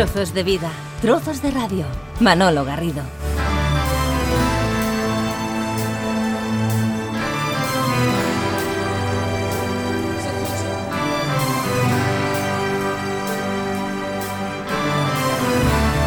Trozos 0.00 0.32
de 0.32 0.42
vida, 0.42 0.70
trozos 1.02 1.42
de 1.42 1.50
radio. 1.50 1.84
Manolo 2.20 2.64
Garrido. 2.64 3.02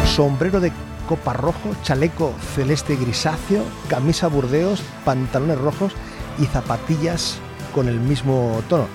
sombrero 0.06 0.58
de 0.58 0.72
copa 1.08 1.32
rojo, 1.32 1.76
chaleco 1.84 2.34
celeste 2.56 2.96
grisáceo, 2.96 3.62
camisa 3.88 4.26
burdeos, 4.26 4.82
pantalones 5.04 5.58
rojos 5.58 5.92
y 6.40 6.46
zapatillas 6.46 7.38
con 7.72 7.86
el 7.86 8.00
mismo 8.00 8.60
tono. 8.68 8.88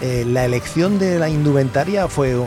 Eh, 0.00 0.24
¿La 0.26 0.46
elección 0.46 0.98
de 0.98 1.18
la 1.18 1.28
indumentaria 1.28 2.08
fue 2.08 2.38
um, 2.38 2.46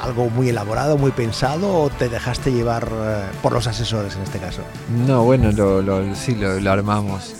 algo 0.00 0.28
muy 0.30 0.48
elaborado, 0.48 0.96
muy 0.96 1.10
pensado 1.10 1.82
o 1.82 1.90
te 1.90 2.08
dejaste 2.08 2.52
llevar 2.52 2.88
eh, 2.90 3.24
por 3.42 3.52
los 3.52 3.66
asesores 3.66 4.16
en 4.16 4.22
este 4.22 4.38
caso? 4.38 4.62
No, 5.06 5.24
bueno, 5.24 5.52
lo, 5.52 6.14
sí, 6.14 6.34
lo, 6.34 6.70
armamos, 6.70 7.34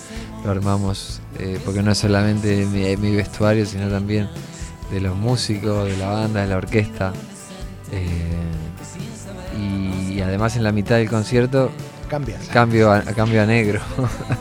lo 0.45 0.51
armamos, 0.51 1.21
eh, 1.39 1.61
porque 1.65 1.83
no 1.83 1.93
es 1.93 1.99
solamente 1.99 2.67
mi, 2.67 2.97
mi, 2.97 3.17
vestuario, 3.17 3.67
sino 3.67 3.89
también 3.89 4.29
de 4.91 5.01
los 5.01 5.17
músicos, 5.17 5.89
de 5.89 5.97
la 5.97 6.11
banda, 6.11 6.43
de 6.43 6.49
la 6.49 6.57
orquesta 6.57 7.13
y 9.57 10.21
además 10.21 10.57
en 10.57 10.63
la 10.65 10.73
mitad 10.73 10.97
del 10.97 11.09
concierto 11.09 11.71
cambio 12.53 12.93
a, 12.93 13.03
cambio 13.03 13.43
a 13.43 13.47
negro. 13.47 13.81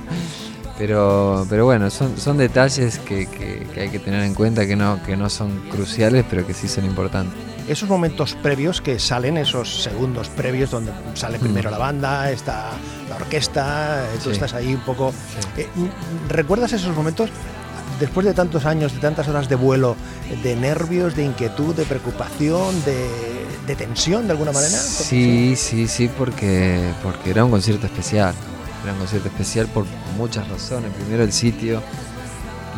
pero, 0.78 1.46
pero 1.50 1.66
bueno, 1.66 1.90
son, 1.90 2.18
son 2.18 2.38
detalles 2.38 3.00
que, 3.00 3.28
hay 3.76 3.90
que 3.90 4.00
tener 4.00 4.24
en 4.24 4.34
cuenta 4.34 4.68
que 4.68 4.76
no, 4.76 5.02
que 5.04 5.18
no 5.18 5.30
son 5.30 5.52
cruciales, 5.72 6.26
pero 6.30 6.46
que 6.46 6.54
sí 6.54 6.68
son 6.68 6.86
importantes. 6.86 7.53
Esos 7.68 7.90
momentos 7.90 8.36
previos 8.42 8.82
que 8.82 9.00
salen, 9.00 9.38
esos 9.38 9.84
segundos 9.84 10.30
previos 10.30 10.72
donde 10.72 10.92
sale 11.14 11.40
primero 11.40 11.70
mm. 11.70 11.72
la 11.72 11.78
banda, 11.78 12.32
está 12.32 12.72
la 13.10 13.16
orquesta, 13.16 14.06
tú 14.24 14.32
estás 14.32 14.54
ahí 14.54 14.74
un 14.74 14.82
poco... 14.82 15.14
Eh, 15.58 15.68
¿Recuerdas 16.30 16.74
esos 16.74 16.96
momentos? 16.96 17.30
después 18.00 18.26
de 18.26 18.34
tantos 18.34 18.66
años, 18.66 18.94
de 18.94 19.00
tantas 19.00 19.28
horas 19.28 19.50
de 19.50 19.56
vuelo, 19.56 19.96
de 20.44 20.56
nervios, 20.56 21.16
de 21.16 21.24
inquietud, 21.24 21.76
de 21.76 21.86
preocupación, 21.86 22.76
de, 22.84 23.76
tensión 23.76 24.26
de 24.28 24.32
alguna 24.32 24.52
manera? 24.52 24.78
Sí, 24.78 25.56
sí, 25.56 25.88
sí, 25.88 26.10
porque, 26.18 26.92
porque 27.02 27.32
era 27.32 27.46
un 27.46 27.52
concierto 27.52 27.86
especial. 27.86 28.34
Era 28.84 28.94
un 28.94 29.00
concierto 29.00 29.30
especial 29.30 29.68
por 29.68 29.86
muchas 30.18 30.48
razones. 30.50 30.92
Primero 30.94 31.24
el 31.24 31.32
sitio, 31.32 31.82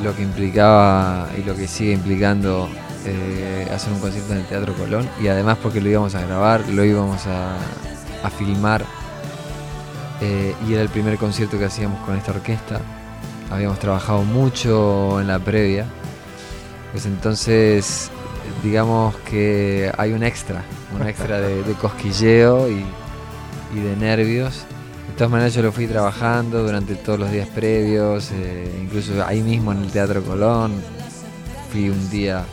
lo 0.03 0.15
que 0.15 0.21
implicaba 0.21 1.29
y 1.37 1.43
lo 1.43 1.55
que 1.55 1.67
sigue 1.67 1.93
implicando 1.93 2.69
eh, 3.05 3.67
hacer 3.73 3.93
un 3.93 3.99
concierto 3.99 4.33
en 4.33 4.39
el 4.39 4.45
Teatro 4.45 4.73
Colón 4.73 5.07
y 5.21 5.27
además 5.27 5.57
porque 5.61 5.79
lo 5.79 5.89
íbamos 5.89 6.15
a 6.15 6.21
grabar, 6.25 6.67
lo 6.69 6.83
íbamos 6.83 7.25
a, 7.27 7.57
filmar 8.39 8.83
eh, 10.19 10.55
y 10.67 10.73
era 10.73 10.81
el 10.81 10.89
primer 10.89 11.17
concierto 11.19 11.59
que 11.59 11.65
hacíamos 11.65 12.03
con 12.05 12.15
esta 12.17 12.31
orquesta. 12.31 12.81
Habíamos 13.51 13.77
trabajado 13.77 14.23
mucho 14.23 15.21
en 15.21 15.27
la 15.27 15.37
previa, 15.37 15.85
pues 16.91 17.05
entonces 17.05 18.09
digamos 18.63 19.15
que 19.29 19.91
hay 19.97 20.13
un 20.13 20.23
extra, 20.23 20.63
un 20.99 21.07
extra 21.07 21.39
de, 21.39 21.73
cosquilleo 21.73 22.67
y, 22.69 22.83
de 23.79 23.95
nervios. 23.97 24.65
De 25.09 25.13
todas 25.15 25.29
maneras 25.29 25.53
yo 25.53 25.61
lo 25.61 25.71
fui 25.71 25.85
trabajando 25.85 26.63
durante 26.63 26.95
todos 26.95 27.19
los 27.19 27.31
días 27.31 27.47
previos, 27.49 28.31
eh, 28.31 28.79
incluso 28.81 29.23
ahí 29.25 29.41
mismo 29.41 29.71
en 29.71 29.83
el 29.83 29.91
Teatro 29.91 30.23
Colón, 30.23 30.73
fui 31.71 31.89
un 31.89 32.09
día 32.09 32.43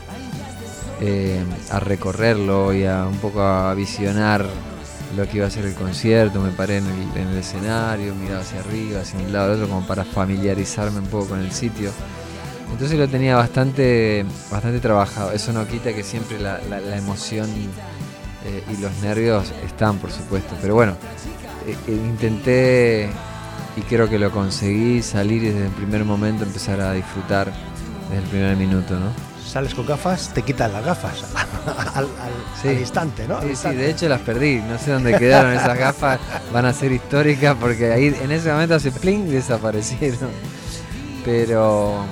eh, 1.05 1.43
a 1.73 1.81
recorrerlo 1.81 2.73
y 2.73 2.87
a 2.87 3.07
un 3.07 3.17
poco 3.17 3.43
a 3.43 3.75
visionar 3.75 4.47
lo 5.17 5.29
que 5.29 5.39
iba 5.39 5.49
a 5.49 5.51
ser 5.51 5.65
el 5.65 5.75
concierto, 5.75 6.41
me 6.41 6.51
paré 6.53 6.77
en 6.77 6.87
el, 6.87 7.37
escenario, 7.37 8.15
miraba 8.15 8.43
hacia 8.43 8.61
arriba, 8.61 9.01
hacia 9.01 9.19
un 9.19 9.33
lado, 9.33 9.55
otro, 9.55 9.69
como 9.69 9.85
para 9.85 10.05
familiarizarme 10.05 11.01
un 11.01 11.07
poco 11.07 11.31
con 11.31 11.41
el 11.41 11.51
sitio. 11.51 11.91
Entonces 12.71 12.97
lo 12.97 13.09
tenía 13.09 13.35
bastante, 13.35 14.25
bastante 14.49 14.79
trabajado. 14.79 15.33
Eso 15.33 15.53
no 15.53 15.67
quita 15.67 15.93
que 15.93 16.05
siempre 16.05 16.39
la, 16.39 16.61
emoción 16.97 17.51
eh, 17.51 18.63
y 18.73 18.81
los 18.81 18.93
nervios 19.03 19.53
están, 19.67 19.99
por 19.99 20.13
supuesto. 20.13 20.55
Pero 20.63 20.77
bueno, 20.77 20.97
eh, 21.67 21.77
intenté 21.89 23.11
y 23.77 23.81
creo 23.83 24.09
que 24.09 24.21
lo 24.21 24.31
conseguí 24.31 25.03
salir 25.03 25.43
desde 25.43 25.67
el 25.67 25.73
primer 25.73 26.05
momento 26.05 26.45
empezar 26.45 26.81
a 26.81 26.93
disfrutar 26.93 27.53
desde 28.09 28.23
el 28.23 28.29
primer 28.31 28.57
minuto, 28.57 28.95
¿no? 28.95 29.32
Sales 29.53 29.75
con 29.75 29.87
gafas, 29.87 30.33
te 30.33 30.41
quitan 30.41 30.73
las 30.73 30.83
gafas 30.83 31.25
al, 31.95 32.09
instante, 32.65 33.29
¿no? 33.29 33.41
Sí, 33.43 33.55
sí, 33.55 33.69
de 33.75 33.91
hecho 33.91 34.09
las 34.09 34.21
perdí, 34.21 34.63
no 34.63 34.79
sé 34.79 34.93
dónde 34.93 35.19
quedaron 35.19 35.53
esas 35.53 35.79
gafas, 35.79 36.19
van 36.53 36.65
a 36.65 36.73
ser 36.73 36.91
históricas 36.91 37.55
porque 37.61 37.93
ahí 37.93 38.07
en 38.07 38.33
ese 38.33 38.51
momento 38.51 38.77
hace 38.77 38.91
pling 38.91 39.29
desaparecieron. 39.29 40.31
Pero 41.25 42.03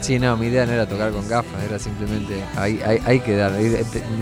sí, 0.00 0.18
no, 0.18 0.36
mi 0.36 0.46
idea 0.48 0.66
no 0.66 0.72
era 0.72 0.86
tocar 0.86 1.12
con 1.12 1.26
gafas, 1.28 1.64
era 1.64 1.78
simplemente 1.78 2.44
ahí, 2.56 2.80
ahí, 3.06 3.20
quedar. 3.20 3.52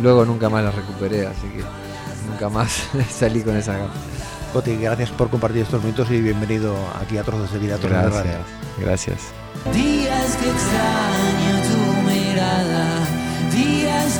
luego 0.00 0.25
nunca 0.25 0.48
más 0.48 0.62
las 0.62 0.75
recuperé, 0.75 1.26
así 1.26 1.48
que 1.48 1.64
nunca 2.30 2.48
más 2.48 2.84
salí 3.10 3.42
con 3.42 3.56
esas 3.56 3.78
gafas. 3.78 3.97
Coti, 4.53 4.76
gracias 4.76 5.10
por 5.10 5.28
compartir 5.28 5.62
estos 5.62 5.82
minutos 5.82 6.09
y 6.10 6.20
bienvenido 6.20 6.76
aquí 7.00 7.19
a 7.19 7.25
Trozos 7.25 7.53
de 7.53 7.59
Vida, 7.59 7.78
Trozos 7.78 8.14
de 8.14 8.22
Radio. 8.22 8.38
Gracias. 8.78 9.19
Días 9.72 10.36
que 10.36 10.48
extraño 10.48 11.59
tu 11.59 11.59
mirada, 11.59 11.59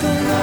días 0.03 0.31
con 0.31 0.40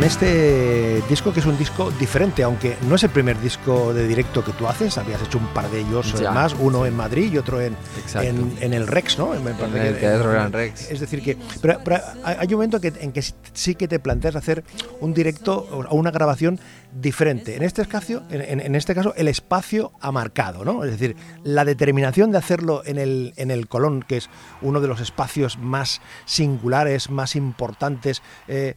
con 0.00 0.06
este 0.06 1.02
disco 1.10 1.30
que 1.30 1.40
es 1.40 1.46
un 1.46 1.58
disco 1.58 1.90
diferente, 1.90 2.42
aunque 2.42 2.74
no 2.88 2.94
es 2.94 3.02
el 3.02 3.10
primer 3.10 3.38
disco 3.38 3.92
de 3.92 4.08
directo 4.08 4.42
que 4.42 4.52
tú 4.52 4.66
haces, 4.66 4.96
habías 4.96 5.20
hecho 5.20 5.36
un 5.36 5.48
par 5.48 5.70
de 5.70 5.80
ellos 5.80 6.18
más, 6.22 6.56
uno 6.58 6.86
en 6.86 6.96
Madrid 6.96 7.30
y 7.30 7.36
otro 7.36 7.60
en, 7.60 7.76
en, 8.14 8.72
el 8.72 8.86
Rex, 8.86 9.18
¿no? 9.18 9.34
En, 9.34 9.46
el 9.46 9.98
Teatro 9.98 10.30
Gran 10.30 10.52
Rex. 10.52 10.90
Es 10.90 11.00
decir, 11.00 11.22
que 11.22 11.36
pero, 11.60 12.00
hay 12.24 12.46
un 12.46 12.54
momento 12.54 12.80
que, 12.80 12.94
en 12.98 13.12
que 13.12 13.22
sí 13.52 13.74
que 13.74 13.88
te 13.88 13.98
planteas 13.98 14.36
hacer 14.36 14.64
un 15.00 15.12
directo 15.12 15.68
o 15.70 15.94
una 15.94 16.10
grabación 16.10 16.58
diferente. 16.92 17.56
En 17.56 17.62
este 17.62 17.84
caso, 17.86 18.22
en, 18.30 18.74
este 18.74 18.94
caso 18.94 19.14
el 19.16 19.28
espacio 19.28 19.92
ha 20.00 20.12
marcado, 20.12 20.64
¿no? 20.64 20.84
Es 20.84 20.90
decir, 20.90 21.16
la 21.44 21.64
determinación 21.64 22.30
de 22.30 22.38
hacerlo 22.38 22.82
en 22.84 22.98
el, 22.98 23.32
en 23.36 23.50
el 23.50 23.68
Colón, 23.68 24.02
que 24.06 24.18
es 24.18 24.30
uno 24.62 24.80
de 24.80 24.88
los 24.88 25.00
espacios 25.00 25.58
más 25.58 26.00
singulares, 26.24 27.10
más 27.10 27.36
importantes. 27.36 28.22
Eh, 28.48 28.76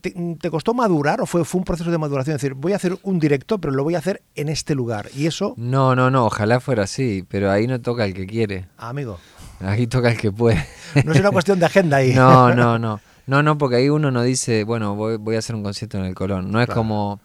te, 0.00 0.50
costó 0.50 0.74
madurar 0.74 1.20
o 1.20 1.26
fue, 1.26 1.44
fue 1.44 1.58
un 1.58 1.64
proceso 1.64 1.90
de 1.90 1.98
maduración? 1.98 2.36
Es 2.36 2.42
decir, 2.42 2.54
voy 2.54 2.72
a 2.72 2.76
hacer 2.76 2.96
un 3.02 3.18
directo, 3.18 3.58
pero 3.58 3.74
lo 3.74 3.84
voy 3.84 3.94
a 3.94 3.98
hacer 3.98 4.22
en 4.34 4.48
este 4.48 4.74
lugar. 4.74 5.08
¿Y 5.14 5.26
eso? 5.26 5.54
No, 5.56 5.94
no, 5.94 6.10
no, 6.10 6.26
ojalá 6.26 6.60
fuera 6.60 6.84
así, 6.84 7.24
pero 7.28 7.50
ahí 7.50 7.66
no 7.66 7.80
toca 7.80 8.04
el 8.04 8.14
que 8.14 8.26
quiere. 8.26 8.66
Ah, 8.78 8.90
amigo. 8.90 9.18
Ahí 9.60 9.86
toca 9.86 10.10
el 10.10 10.18
que 10.18 10.30
puede. 10.32 10.66
No 11.04 11.12
es 11.12 11.20
una 11.20 11.30
cuestión 11.30 11.58
de 11.58 11.66
agenda 11.66 11.98
ahí. 11.98 12.14
No, 12.26 12.54
no, 12.54 12.78
no. 12.78 13.00
No, 13.26 13.42
no, 13.42 13.58
porque 13.58 13.76
ahí 13.76 13.88
uno 13.88 14.10
no 14.10 14.22
dice, 14.22 14.64
bueno, 14.64 14.94
voy, 14.94 15.34
a 15.34 15.38
hacer 15.38 15.56
un 15.56 15.64
concierto 15.64 15.98
en 15.98 16.04
el 16.04 16.14
Colón. 16.14 16.50
No 16.50 16.62
es 16.62 16.68
como 16.68 17.20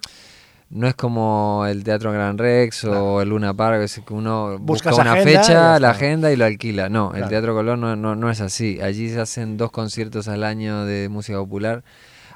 no 0.71 0.87
es 0.87 0.95
como 0.95 1.65
el 1.67 1.83
Teatro 1.83 2.13
Gran 2.13 2.37
Rex 2.37 2.85
o 2.85 3.21
el 3.21 3.29
Luna 3.29 3.53
Park, 3.53 3.81
es 3.81 4.01
que 4.05 4.13
uno 4.13 4.57
busca 4.57 4.95
una 4.95 5.17
fecha, 5.17 5.79
la 5.79 5.89
agenda 5.89 6.31
y 6.31 6.37
lo 6.37 6.45
alquila. 6.45 6.87
No, 6.87 7.13
el 7.13 7.27
Teatro 7.27 7.53
Colón 7.53 7.81
no, 7.81 7.95
no, 7.95 8.31
es 8.31 8.41
así. 8.41 8.79
Allí 8.81 9.09
se 9.09 9.19
hacen 9.19 9.57
dos 9.57 9.69
conciertos 9.71 10.27
al 10.27 10.43
año 10.43 10.85
de 10.85 11.09
música 11.09 11.37
popular. 11.37 11.83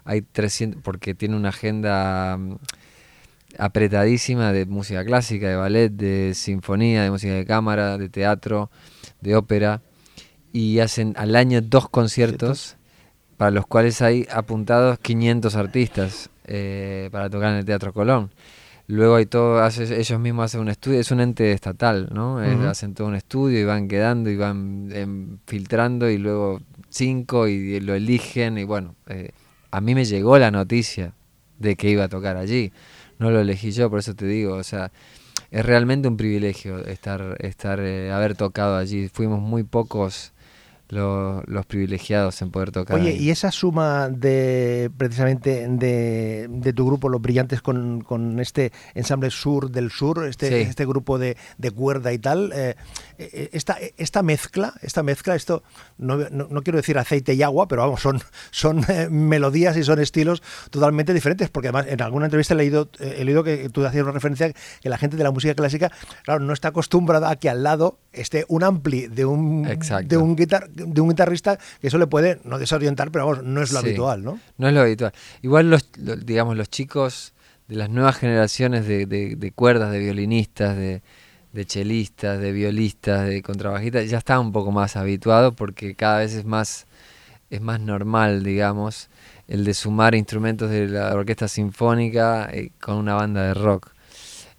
Hay 0.03 0.21
300, 0.21 0.81
porque 0.83 1.15
tiene 1.15 1.35
una 1.35 1.49
agenda 1.49 2.37
mm, 2.37 2.57
apretadísima 3.57 4.51
de 4.51 4.65
música 4.65 5.03
clásica, 5.05 5.47
de 5.47 5.55
ballet, 5.55 5.89
de 5.89 6.33
sinfonía, 6.35 7.03
de 7.03 7.09
música 7.09 7.33
de 7.33 7.45
cámara, 7.45 7.97
de 7.97 8.09
teatro, 8.09 8.69
de 9.21 9.35
ópera, 9.35 9.81
y 10.51 10.79
hacen 10.79 11.13
al 11.17 11.35
año 11.35 11.61
dos 11.61 11.89
conciertos 11.89 12.75
para 13.37 13.51
los 13.51 13.65
cuales 13.67 14.01
hay 14.01 14.27
apuntados 14.31 14.99
500 14.99 15.55
artistas 15.55 16.29
eh, 16.45 17.09
para 17.11 17.29
tocar 17.29 17.51
en 17.51 17.57
el 17.59 17.65
Teatro 17.65 17.91
Colón. 17.93 18.31
Luego 18.87 19.15
hay 19.15 19.25
todo, 19.25 19.59
hace- 19.63 19.99
ellos 19.99 20.19
mismos 20.19 20.45
hacen 20.45 20.61
un 20.61 20.69
estudio, 20.69 20.99
es 20.99 21.09
un 21.11 21.19
ente 21.19 21.51
estatal, 21.51 22.09
¿no? 22.13 22.43
Eh. 22.43 22.55
Hacen 22.67 22.93
todo 22.93 23.07
un 23.07 23.15
estudio 23.15 23.59
y 23.59 23.63
van 23.63 23.87
quedando 23.87 24.29
y 24.29 24.35
van 24.37 24.89
em, 24.93 25.37
filtrando 25.47 26.07
y 26.09 26.17
luego 26.19 26.61
cinco 26.89 27.47
y 27.47 27.79
lo 27.79 27.95
eligen 27.95 28.57
y 28.59 28.63
bueno, 28.63 28.93
eh, 29.07 29.31
a 29.71 29.81
mí 29.81 29.95
me 29.95 30.05
llegó 30.05 30.37
la 30.37 30.51
noticia 30.51 31.13
de 31.57 31.75
que 31.75 31.89
iba 31.89 32.03
a 32.03 32.09
tocar 32.09 32.37
allí, 32.37 32.71
no 33.17 33.31
lo 33.31 33.39
elegí 33.41 33.71
yo, 33.71 33.89
por 33.89 33.99
eso 33.99 34.13
te 34.13 34.27
digo, 34.27 34.53
o 34.53 34.63
sea, 34.63 34.91
es 35.51 35.65
realmente 35.65 36.07
un 36.07 36.15
privilegio 36.15 36.77
estar, 36.85 37.37
estar, 37.39 37.79
eh, 37.79 38.11
haber 38.11 38.35
tocado 38.35 38.77
allí, 38.77 39.09
fuimos 39.11 39.41
muy 39.41 39.63
pocos 39.63 40.31
lo- 40.89 41.41
los 41.47 41.65
privilegiados 41.65 42.41
en 42.41 42.51
poder 42.51 42.71
tocar. 42.71 42.97
Oye, 42.99 43.09
ahí. 43.11 43.17
y 43.17 43.29
esa 43.31 43.51
suma 43.51 44.09
de 44.09 44.91
precisamente 44.97 45.67
de, 45.67 46.47
de 46.49 46.73
tu 46.73 46.85
grupo, 46.85 47.09
Los 47.09 47.21
Brillantes, 47.21 47.61
con, 47.61 48.01
con 48.01 48.39
este 48.39 48.71
ensamble 48.93 49.31
sur 49.31 49.71
del 49.71 49.89
sur, 49.91 50.25
este, 50.27 50.47
Sí. 50.49 50.55
este 50.69 50.85
grupo 50.85 51.17
de, 51.17 51.37
de 51.57 51.71
cuerda 51.71 52.13
y 52.13 52.19
tal, 52.19 52.51
eh, 52.53 52.75
eh, 53.17 53.49
esta, 53.53 53.77
esta 53.97 54.21
mezcla, 54.23 54.73
esta 54.81 55.01
mezcla, 55.03 55.35
esto 55.35 55.63
no, 55.97 56.17
no- 56.29 56.47
no 56.49 56.61
quiero 56.61 56.77
decir 56.77 56.97
aceite 56.97 57.33
y 57.33 57.41
agua, 57.43 57.67
pero 57.67 57.81
vamos, 57.81 58.01
son, 58.01 58.21
son 58.51 58.85
eh, 58.87 59.09
melodías 59.09 59.75
y 59.77 59.83
son 59.83 59.99
estilos 59.99 60.43
totalmente 60.69 61.13
diferentes, 61.13 61.49
porque 61.49 61.69
además 61.69 61.87
en 61.89 62.01
alguna 62.01 62.25
entrevista 62.25 62.53
he 62.53 62.57
leído, 62.57 62.89
he 62.99 63.23
leído 63.25 63.43
que 63.43 63.69
tú 63.69 63.85
hacías 63.85 64.03
una 64.03 64.11
referencia 64.11 64.51
que 64.81 64.89
la 64.89 64.97
gente 64.97 65.17
de 65.17 65.23
la 65.23 65.31
música 65.31 65.53
clásica, 65.55 65.91
claro, 66.23 66.39
no 66.41 66.53
está 66.53 66.67
acostumbrada 66.69 67.29
a 67.29 67.35
que 67.37 67.49
al 67.49 67.63
lado 67.63 67.97
esté 68.15 68.45
un 68.47 68.63
ampli 68.63 69.07
de 69.07 69.25
un, 69.25 69.65
Exacto. 69.67 70.07
de 70.07 70.17
un 70.17 70.35
guitar, 70.35 70.69
de 70.69 71.01
un 71.01 71.09
guitarrista 71.09 71.57
que 71.79 71.87
eso 71.87 71.97
le 71.97 72.07
puede 72.07 72.39
no 72.43 72.57
desorientar, 72.59 73.11
pero 73.11 73.27
vamos, 73.27 73.43
no 73.43 73.61
es 73.61 73.71
lo 73.71 73.79
Sí. 73.81 73.87
habitual, 73.87 74.23
¿no? 74.23 74.39
No 74.57 74.67
es 74.67 74.73
lo 74.73 74.81
habitual. 74.81 75.13
Igual 75.41 75.69
los, 75.69 75.89
lo- 75.97 76.15
digamos, 76.15 76.55
los 76.57 76.69
chicos 76.69 77.33
de 77.67 77.75
las 77.75 77.89
nuevas 77.89 78.15
generaciones 78.17 78.87
de, 78.87 79.05
de- 79.05 79.35
de 79.35 79.51
cuerdas, 79.51 79.91
de 79.91 79.99
violinistas, 79.99 80.75
de, 80.77 81.01
de 81.53 81.65
chelistas, 81.65 82.39
de 82.39 82.51
violistas, 82.51 83.27
de 83.27 83.41
contrabajistas, 83.41 84.09
ya 84.09 84.17
están 84.17 84.39
un 84.39 84.51
poco 84.51 84.71
más 84.71 84.95
habituados 84.95 85.53
porque 85.55 85.95
cada 85.95 86.19
vez 86.19 86.33
es 86.33 86.45
más, 86.45 86.85
es 87.49 87.61
más 87.61 87.79
normal, 87.79 88.43
digamos, 88.43 89.09
el 89.47 89.63
de 89.63 89.73
sumar 89.73 90.15
instrumentos 90.15 90.69
de 90.69 90.87
la 90.87 91.13
orquesta 91.13 91.47
sinfónica 91.47 92.49
eh, 92.51 92.71
con 92.81 92.95
una 92.97 93.13
banda 93.15 93.43
de 93.43 93.53
rock. 93.53 93.91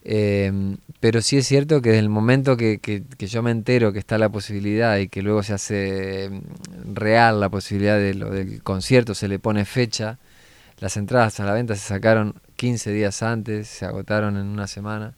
Eh, 0.08 0.52
pero 1.00 1.20
sí 1.20 1.36
es 1.36 1.48
cierto 1.48 1.82
que 1.82 1.88
desde 1.90 2.00
el 2.02 2.08
momento 2.08 2.56
que, 2.56 2.78
que- 2.78 3.02
yo 3.26 3.42
me 3.42 3.50
entero 3.50 3.92
que 3.92 3.98
está 3.98 4.18
la 4.18 4.28
posibilidad 4.28 4.98
y 4.98 5.08
que 5.08 5.20
luego 5.20 5.42
se 5.42 5.52
hace 5.54 6.30
mm, 6.30 6.94
real 6.94 7.40
la 7.40 7.48
posibilidad 7.48 7.96
de 7.98 8.14
lo 8.14 8.30
del 8.30 8.62
concierto, 8.62 9.14
se 9.14 9.26
le 9.28 9.40
pone 9.40 9.64
fecha, 9.64 10.18
las 10.78 10.96
entradas 10.96 11.40
a 11.40 11.44
la 11.44 11.54
venta 11.54 11.74
se 11.74 11.88
sacaron 11.88 12.34
15 12.56 12.92
días 12.92 13.22
antes, 13.22 13.66
se 13.68 13.84
agotaron 13.84 14.36
en 14.36 14.46
una 14.46 14.68
semana. 14.68 15.14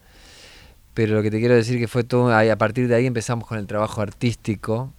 Pero 0.95 1.15
lo 1.15 1.23
que 1.23 1.31
te 1.31 1.39
quiero 1.39 1.55
decir 1.55 1.79
que 1.79 1.89
fue 1.89 2.05
todo, 2.05 2.33
a 2.35 2.57
partir 2.57 2.89
de 2.89 2.95
ahí 2.97 3.07
empezamos 3.07 3.47
con 3.47 3.59
el 3.59 3.67
trabajo 3.67 4.01
artístico, 4.03 4.93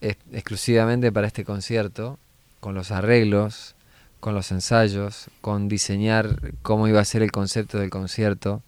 ex- 0.00 0.18
exclusivamente 0.32 1.12
para 1.12 1.26
este 1.26 1.44
concierto, 1.44 2.18
con 2.60 2.74
los 2.74 2.90
arreglos, 2.90 3.74
con 4.20 4.34
los 4.34 4.50
ensayos, 4.50 5.28
con 5.40 5.68
diseñar 5.68 6.40
cómo 6.62 6.88
iba 6.88 7.00
a 7.00 7.04
ser 7.04 7.22
el 7.22 7.30
concepto 7.32 7.78
del 7.78 7.90
concierto. 7.90 8.62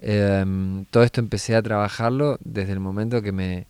Em, 0.00 0.84
todo 0.86 1.02
esto 1.02 1.20
empecé 1.20 1.56
a 1.56 1.62
trabajarlo 1.62 2.38
desde 2.44 2.72
el 2.72 2.80
momento 2.80 3.20
que 3.22 3.32
me, 3.32 3.66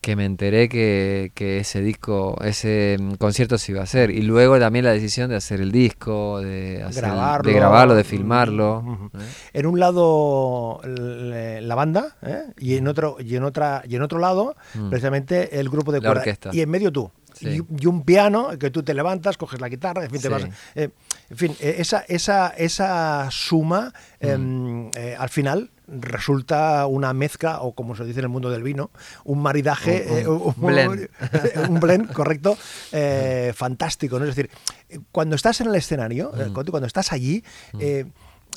que 0.00 0.14
me 0.14 0.24
enteré 0.24 0.68
que, 0.68 1.32
que 1.34 1.58
ese 1.58 1.80
disco, 1.80 2.38
ese 2.44 2.96
mm, 3.00 3.14
concierto 3.14 3.58
se 3.58 3.72
iba 3.72 3.80
a 3.80 3.84
hacer. 3.84 4.10
Y 4.10 4.22
luego 4.22 4.58
también 4.60 4.84
la 4.84 4.92
decisión 4.92 5.28
de 5.30 5.36
hacer 5.36 5.60
el 5.60 5.72
disco, 5.72 6.40
de, 6.40 6.82
hacer 6.84 7.02
Grabarlo. 7.04 7.50
de 7.50 7.56
grabarlo, 7.56 7.94
de 7.96 8.04
filmarlo. 8.04 8.78
Ujú. 8.86 9.06
¿eh? 9.18 9.24
En 9.54 9.66
un 9.66 9.80
lado 9.80 10.80
la 10.84 11.74
banda 11.74 12.16
¿eh? 12.22 12.44
y 12.58 12.76
en 12.76 12.86
otro 12.86 13.16
y 13.18 13.34
en 13.34 13.42
otra 13.42 13.82
y 13.88 13.96
en 13.96 14.02
otro 14.02 14.18
lado 14.20 14.54
Mm. 14.74 14.90
precisamente 14.90 15.58
el 15.58 15.68
grupo 15.68 15.90
de 15.92 15.98
La 16.00 16.08
cuerda 16.08 16.20
orquesta. 16.20 16.50
y 16.52 16.60
en 16.60 16.70
medio 16.70 16.92
tú. 16.92 17.10
Sí. 17.38 17.48
Y, 17.78 17.82
y 17.82 17.86
un 17.86 18.02
piano 18.02 18.58
que 18.58 18.70
tú 18.70 18.82
te 18.82 18.94
levantas, 18.94 19.36
coges 19.36 19.60
la 19.60 19.68
guitarra, 19.68 20.04
en 20.04 20.10
fin, 20.10 20.20
te 20.22 20.28
Sí. 20.28 20.32
vas, 20.32 20.44
eh, 20.74 20.88
en 21.30 21.36
fin, 21.36 21.56
eh, 21.60 21.76
esa, 21.78 22.00
esa, 22.08 22.48
esa 22.56 23.28
suma 23.30 23.92
Mm. 24.20 24.26
em, 24.26 24.90
eh, 24.96 25.14
al 25.18 25.28
final 25.28 25.70
resulta 25.88 26.86
una 26.86 27.12
mezcla, 27.12 27.60
o 27.60 27.74
como 27.74 27.94
se 27.94 28.04
dice 28.04 28.18
en 28.20 28.24
el 28.24 28.28
mundo 28.30 28.50
del 28.50 28.62
vino, 28.62 28.90
un 29.24 29.40
maridaje, 29.42 30.24
Un- 30.26 30.42
un 30.42 30.50
eh, 30.50 30.54
blend. 30.56 31.08
un 31.70 31.80
blend, 31.80 32.12
correcto, 32.12 32.56
eh, 32.92 33.52
fantástico. 33.54 34.18
¿no? 34.18 34.24
Es 34.24 34.34
decir, 34.34 34.50
cuando 35.12 35.36
estás 35.36 35.60
en 35.60 35.68
el 35.68 35.74
escenario, 35.74 36.32
Mm. 36.32 36.52
cuando, 36.54 36.86
estás 36.86 37.12
allí, 37.12 37.44
eh, 37.78 38.06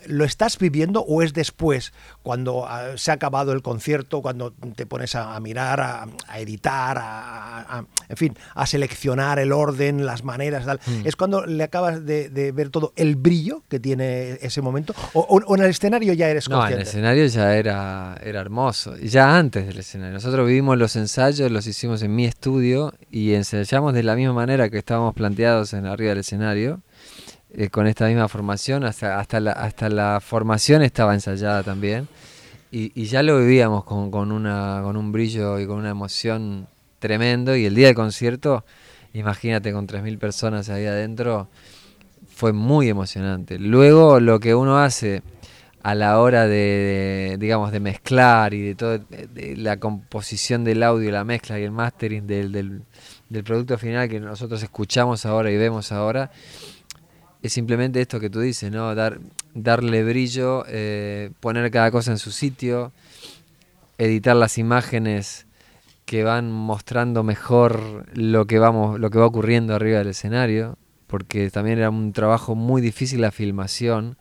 ¿lo 0.07 0.25
estás 0.25 0.57
viviendo 0.57 1.01
o 1.01 1.21
es 1.21 1.33
después, 1.33 1.93
cuando 2.23 2.65
ah, 2.67 2.89
se 2.97 3.11
ha 3.11 3.15
acabado 3.15 3.51
el 3.53 3.61
concierto, 3.61 4.21
cuando 4.21 4.51
te 4.75 4.85
pones 4.85 5.15
a, 5.15 5.35
a 5.35 5.39
mirar, 5.39 5.79
a, 5.81 6.07
a 6.27 6.39
editar, 6.39 6.97
a, 6.99 7.83
en 8.07 8.17
fin, 8.17 8.37
a 8.55 8.65
seleccionar 8.65 9.39
el 9.39 9.51
orden, 9.51 10.05
las 10.05 10.23
maneras, 10.23 10.65
tal? 10.65 10.79
Mm. 10.85 11.05
¿Es 11.07 11.15
cuando 11.15 11.45
le 11.45 11.63
acabas 11.63 12.05
de, 12.05 12.29
de 12.29 12.51
ver 12.51 12.69
todo 12.69 12.93
el 12.95 13.15
brillo 13.15 13.63
que 13.69 13.79
tiene 13.79 14.37
ese 14.41 14.61
momento? 14.61 14.93
¿O, 15.13 15.21
o- 15.21 15.43
o 15.45 15.55
en 15.55 15.63
el 15.63 15.69
escenario 15.69 16.13
ya 16.13 16.27
eres 16.29 16.49
No, 16.49 16.55
en 16.55 16.61
el 16.61 16.77
consciente? 16.77 16.89
escenario 16.89 17.25
ya 17.27 17.55
era, 17.55 18.17
era 18.23 18.41
hermoso. 18.41 18.95
Ya 18.97 19.37
antes 19.37 19.67
del 19.67 19.77
escenario. 19.79 20.13
Nosotros 20.13 20.47
vivimos 20.47 20.77
los 20.77 20.95
ensayos, 20.95 21.51
los 21.51 21.67
hicimos 21.67 22.01
en 22.01 22.15
mi 22.15 22.25
estudio 22.25 22.93
y 23.11 23.33
ensayamos 23.33 23.93
de 23.93 24.03
la 24.03 24.15
misma 24.15 24.33
manera 24.33 24.69
que 24.69 24.77
estábamos 24.77 25.13
planteados 25.13 25.73
en 25.73 25.85
arriba 25.85 26.09
del 26.09 26.19
escenario, 26.19 26.81
eh, 27.53 27.69
con 27.69 27.87
esta 27.87 28.07
misma 28.07 28.27
formación. 28.27 28.83
Hasta, 28.83 29.19
hasta, 29.19 29.39
la, 29.39 29.51
hasta 29.51 29.89
la 29.89 30.19
formación 30.21 30.81
estaba 30.81 31.13
ensayada 31.13 31.63
también. 31.63 32.07
Y, 32.71 32.91
y 32.99 33.05
ya 33.05 33.23
lo 33.23 33.39
vivíamos 33.39 33.83
con, 33.83 34.11
con, 34.11 34.31
una, 34.31 34.81
con 34.83 34.95
un 34.97 35.11
brillo 35.11 35.59
y 35.59 35.65
con 35.65 35.77
una 35.77 35.89
emoción 35.89 36.67
tremendo. 36.99 37.55
Y 37.55 37.65
el 37.65 37.75
día 37.75 37.87
del 37.87 37.95
concierto, 37.95 38.65
imagínate 39.13 39.73
con 39.73 39.87
3.000 39.87 40.19
personas 40.19 40.69
ahí 40.69 40.85
adentro, 40.85 41.47
fue 42.27 42.53
muy 42.53 42.87
emocionante. 42.89 43.57
Luego 43.59 44.19
lo 44.19 44.39
que 44.39 44.55
uno 44.55 44.77
hace 44.77 45.23
a 45.81 45.95
la 45.95 46.19
hora 46.19 46.45
de, 46.47 47.37
digamos, 47.39 47.71
de 47.71 47.79
mezclar 47.79 48.53
y 48.53 48.61
de 48.61 48.75
todo, 48.75 48.99
de 48.99 49.55
la 49.57 49.77
composición 49.77 50.63
del 50.63 50.83
audio, 50.83 51.11
la 51.11 51.23
mezcla 51.23 51.59
y 51.59 51.63
el 51.63 51.71
mastering 51.71 52.27
del, 52.27 52.51
del 53.29 53.43
producto 53.43 53.77
final 53.77 54.09
que 54.09 54.19
nosotros 54.19 54.61
escuchamos 54.61 55.25
ahora 55.25 55.51
y 55.51 55.57
vemos 55.57 55.91
ahora, 55.91 56.31
es 57.41 57.53
simplemente 57.53 58.01
esto 58.01 58.19
que 58.19 58.29
tú 58.29 58.41
dices, 58.41 58.71
¿no? 58.71 58.93
Dar, 58.95 59.19
darle 59.53 60.03
brillo, 60.03 60.65
eh, 60.67 61.31
poner 61.39 61.71
cada 61.71 61.91
cosa 61.91 62.11
en 62.11 62.17
su 62.17 62.31
sitio, 62.31 62.91
editar 63.97 64.35
las 64.35 64.57
imágenes 64.57 65.45
que 66.05 66.23
van 66.23 66.51
mostrando 66.51 67.23
mejor 67.23 68.05
lo 68.13 68.45
que 68.45 68.59
vamos, 68.59 68.99
lo 68.99 69.09
que 69.09 69.19
va 69.19 69.25
ocurriendo 69.25 69.75
arriba 69.75 69.99
del 69.99 70.07
escenario, 70.07 70.77
porque 71.07 71.49
también 71.49 71.77
era 71.77 71.89
un 71.89 72.13
trabajo 72.13 72.55
muy 72.55 72.81
difícil 72.81 73.21
la 73.21 73.31
filmación, 73.31 74.17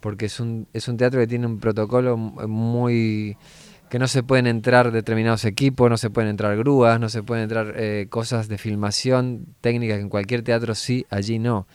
porque 0.00 0.26
es 0.26 0.38
un, 0.38 0.68
es 0.72 0.86
un 0.86 0.96
teatro 0.96 1.20
que 1.20 1.26
tiene 1.26 1.46
un 1.46 1.60
protocolo 1.60 2.16
muy 2.16 3.36
que 3.88 3.98
no 3.98 4.08
se 4.08 4.22
pueden 4.22 4.46
entrar 4.46 4.90
determinados 4.90 5.44
equipos, 5.44 5.88
no 5.88 5.96
se 5.96 6.10
pueden 6.10 6.30
entrar 6.30 6.56
grúas, 6.56 6.98
no 6.98 7.08
se 7.08 7.22
pueden 7.22 7.44
entrar 7.44 7.74
eh, 7.76 8.06
cosas 8.10 8.48
de 8.48 8.58
filmación 8.58 9.46
técnicas 9.60 9.98
que 9.98 10.02
en 10.02 10.08
cualquier 10.08 10.42
teatro 10.42 10.74
sí, 10.74 11.06
allí 11.10 11.38
no. 11.38 11.66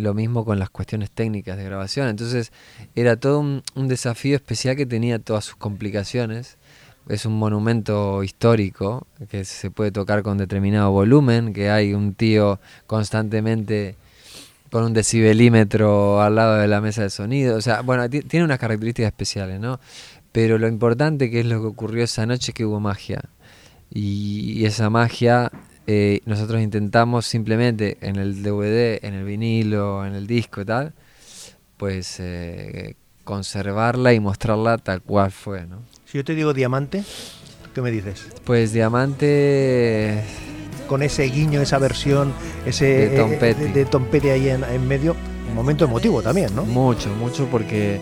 Lo 0.00 0.14
mismo 0.14 0.44
con 0.44 0.58
las 0.58 0.70
cuestiones 0.70 1.10
técnicas 1.10 1.56
de 1.56 1.64
grabación. 1.64 2.08
Entonces 2.08 2.52
era 2.94 3.16
todo 3.16 3.40
un, 3.40 3.62
desafío 3.88 4.36
especial 4.36 4.76
que 4.76 4.86
tenía 4.86 5.18
todas 5.18 5.44
sus 5.44 5.56
complicaciones. 5.56 6.56
Es 7.08 7.26
un 7.26 7.38
monumento 7.38 8.22
histórico 8.22 9.06
que 9.30 9.44
se 9.44 9.70
puede 9.70 9.90
tocar 9.90 10.22
con 10.22 10.38
determinado 10.38 10.90
volumen, 10.90 11.52
que 11.52 11.70
hay 11.70 11.92
un 11.94 12.14
tío 12.14 12.60
constantemente 12.86 13.96
con 14.70 14.84
un 14.84 14.92
decibelímetro 14.92 16.22
al 16.22 16.36
lado 16.36 16.56
de 16.56 16.68
la 16.68 16.80
mesa 16.80 17.02
de 17.02 17.10
sonido. 17.10 17.56
O 17.56 17.60
sea, 17.60 17.80
bueno, 17.82 18.08
ti- 18.08 18.20
tiene 18.22 18.44
unas 18.44 18.58
características 18.58 19.08
especiales, 19.08 19.58
¿no? 19.58 19.80
Pero 20.32 20.58
lo 20.58 20.68
importante 20.68 21.30
que 21.30 21.40
es 21.40 21.46
lo 21.46 21.60
que 21.60 21.66
ocurrió 21.66 22.04
esa 22.04 22.24
noche 22.26 22.52
que 22.52 22.64
hubo 22.64 22.78
magia. 22.78 23.20
Y 23.92 24.64
esa 24.64 24.88
magia 24.90 25.50
eh, 25.86 26.20
nosotros 26.26 26.60
intentamos 26.60 27.26
simplemente 27.26 27.96
en 28.00 28.16
el 28.16 28.42
DVD, 28.42 29.04
en 29.04 29.14
el 29.14 29.24
vinilo, 29.24 30.04
en 30.06 30.14
el 30.14 30.26
disco 30.26 30.60
y 30.60 30.64
tal, 30.64 30.92
pues 31.76 32.16
eh, 32.20 32.96
conservarla 33.24 34.12
y 34.12 34.20
mostrarla 34.20 34.78
tal 34.78 35.02
cual 35.02 35.30
fue, 35.30 35.66
¿no? 35.66 35.82
Si 36.04 36.18
yo 36.18 36.24
te 36.24 36.34
digo 36.34 36.52
diamante, 36.52 37.02
¿qué 37.74 37.80
me 37.82 37.90
dices? 37.90 38.26
Pues 38.44 38.72
Diamante 38.72 40.22
Con 40.88 41.02
ese 41.02 41.24
guiño, 41.24 41.60
esa 41.60 41.78
versión, 41.78 42.32
ese 42.66 43.08
De 43.10 43.16
Tom 43.16 43.32
eh, 43.32 43.36
Petty. 43.38 43.62
de, 43.64 43.72
de 43.72 43.84
Tom 43.84 44.04
Petty 44.06 44.28
ahí 44.28 44.48
en, 44.48 44.64
en 44.64 44.86
medio, 44.88 45.14
un 45.48 45.54
momento 45.54 45.84
emotivo 45.84 46.20
también, 46.22 46.54
¿no? 46.54 46.64
Mucho, 46.64 47.08
mucho 47.14 47.46
porque 47.46 48.00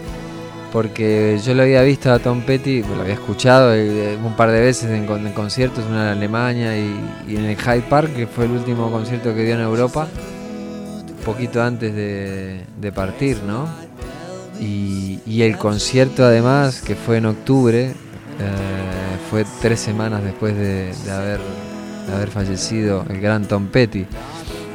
porque 0.72 1.40
yo 1.44 1.54
lo 1.54 1.62
había 1.62 1.82
visto 1.82 2.12
a 2.12 2.18
Tom 2.18 2.42
Petty, 2.42 2.82
lo 2.82 3.02
había 3.02 3.14
escuchado 3.14 3.74
eh, 3.74 4.16
un 4.22 4.34
par 4.36 4.50
de 4.50 4.60
veces 4.60 4.90
en, 4.90 5.08
en 5.08 5.32
conciertos, 5.32 5.84
una 5.88 6.12
en 6.12 6.18
Alemania 6.18 6.76
y, 6.76 7.36
en 7.36 7.44
el 7.44 7.56
Hyde 7.56 7.84
Park, 7.88 8.14
que 8.14 8.26
fue 8.26 8.44
el 8.44 8.52
último 8.52 8.90
concierto 8.90 9.34
que 9.34 9.44
dio 9.44 9.54
en 9.54 9.60
Europa, 9.60 10.08
poquito 11.24 11.62
antes 11.62 11.94
de, 11.94 12.64
de 12.80 12.92
partir, 12.92 13.38
¿no? 13.46 13.66
Y, 14.60 15.42
el 15.42 15.56
concierto 15.56 16.24
además, 16.24 16.80
que 16.80 16.96
fue 16.96 17.18
en 17.18 17.26
octubre, 17.26 17.90
eh, 17.90 17.94
fue 19.30 19.44
tres 19.62 19.78
semanas 19.78 20.24
después 20.24 20.56
de 20.56 20.92
haber 22.12 22.28
fallecido 22.28 23.04
el 23.08 23.20
gran 23.20 23.46
Tom 23.46 23.68
Petty. 23.68 24.04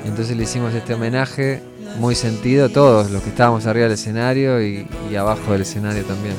Entonces 0.05 0.35
le 0.35 0.43
hicimos 0.43 0.73
este 0.73 0.93
homenaje 0.93 1.61
muy 1.97 2.15
sentido, 2.15 2.69
todos 2.69 3.11
los 3.11 3.21
que 3.23 3.29
estábamos 3.29 3.65
arriba 3.65 3.85
del 3.85 3.93
escenario 3.93 4.61
y, 4.61 4.87
y 5.11 5.15
abajo 5.15 5.51
del 5.51 5.61
escenario 5.61 6.03
también. 6.03 6.35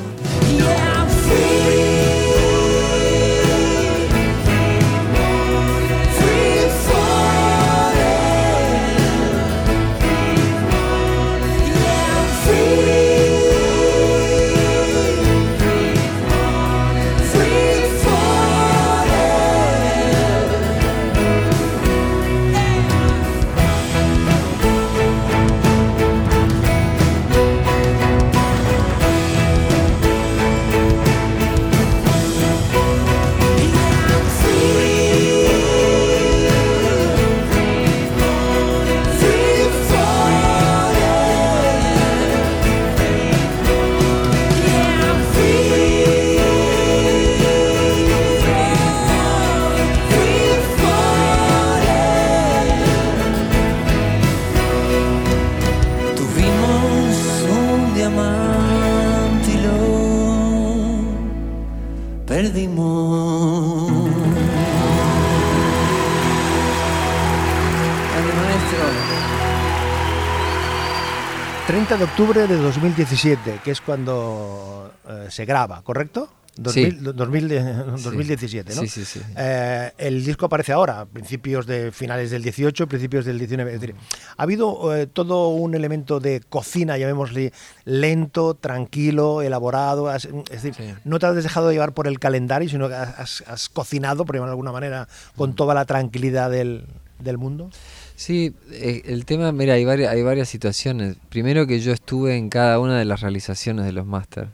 Octubre 72.17 72.47
de 72.47 72.55
2017, 72.55 73.59
que 73.61 73.71
es 73.71 73.81
cuando 73.81 74.89
eh, 75.09 75.27
se 75.29 75.43
graba, 75.43 75.81
¿correcto? 75.81 76.29
2000, 76.55 76.91
Sí. 76.91 76.97
2000 77.13 77.47
de- 77.49 77.73
2017, 77.73 78.73
¿no? 78.73 78.81
Sí, 78.83 78.87
sí, 78.87 79.03
sí. 79.03 79.21
Eh, 79.35 79.91
el 79.97 80.23
disco 80.23 80.45
aparece 80.45 80.71
ahora, 80.71 81.03
principios 81.05 81.67
de 81.67 81.91
finales 81.91 82.31
del 82.31 82.41
18, 82.41 82.87
principios 82.87 83.25
del 83.25 83.37
19. 83.37 83.73
Es 83.75 83.81
decir, 83.81 83.95
ha 84.37 84.41
habido 84.43 84.95
eh, 84.95 85.07
todo 85.07 85.49
un 85.49 85.75
elemento 85.75 86.21
de 86.21 86.39
cocina, 86.47 86.97
llamémosle, 86.97 87.51
lento, 87.83 88.53
tranquilo, 88.53 89.41
elaborado. 89.41 90.07
has- 90.07 90.29
es 90.51 90.63
decir, 90.63 90.73
Sí. 90.73 90.93
no 91.03 91.19
te 91.19 91.25
has 91.25 91.35
dejado 91.35 91.69
llevar 91.73 91.91
por 91.93 92.07
el 92.07 92.17
calendario, 92.19 92.69
sino 92.69 92.87
que 92.87 92.95
has, 92.95 93.41
has 93.45 93.67
cocinado, 93.67 94.23
por 94.23 94.35
llamarlo 94.37 94.51
de 94.51 94.53
alguna 94.53 94.71
manera, 94.71 95.09
con 95.35 95.53
toda 95.53 95.73
la 95.73 95.83
tranquilidad 95.83 96.49
del, 96.49 96.85
del 97.19 97.37
mundo. 97.37 97.71
Sí, 98.15 98.53
eh, 98.71 99.01
el 99.05 99.25
tema, 99.25 99.51
mira, 99.51 99.73
hay 99.73 99.83
varias, 99.85 100.11
hay 100.11 100.23
varias 100.23 100.47
situaciones. 100.49 101.17
Primero 101.29 101.67
que 101.67 101.79
yo 101.79 101.91
estuve 101.91 102.37
en 102.37 102.49
cada 102.49 102.79
una 102.79 102.97
de 102.97 103.05
las 103.05 103.21
realizaciones 103.21 103.85
de 103.85 103.91
los 103.91 104.05
máster. 104.05 104.47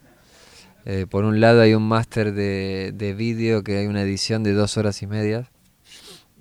Eh, 0.86 1.06
por 1.10 1.25
un 1.25 1.39
lado 1.39 1.62
hay 1.62 1.75
un 1.75 1.88
máster 1.88 2.34
de, 2.34 2.91
de 2.96 3.13
vídeo 3.13 3.63
que 3.63 3.77
hay 3.77 3.86
una 3.86 4.01
edición 4.01 4.41
de 4.44 4.53
dos 4.53 4.77
horas 4.77 5.01
y 5.03 5.08
media. 5.08 5.48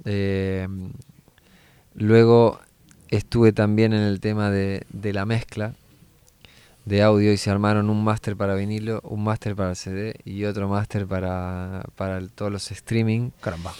Eh, 0.06 0.66
luego 1.94 2.58
estuve 3.10 3.52
también 3.52 3.92
en 3.92 4.00
el 4.02 4.20
tema 4.20 4.50
de, 4.50 4.84
de 4.90 5.12
la 5.12 5.26
mezcla 5.26 5.74
de 6.86 7.02
audio 7.02 7.32
y 7.32 7.36
se 7.36 7.50
armaron 7.50 7.90
un 7.90 8.02
máster 8.02 8.34
para 8.36 8.54
vinilo, 8.54 9.00
un 9.04 9.22
máster 9.22 9.54
para 9.54 9.74
CD 9.74 10.14
y 10.24 10.44
otro 10.44 10.68
máster 10.68 11.06
para, 11.06 11.84
para 11.96 12.16
el- 12.16 12.30
todos 12.30 12.50
los 12.50 12.70
streaming. 12.70 13.30
Caramba. 13.42 13.74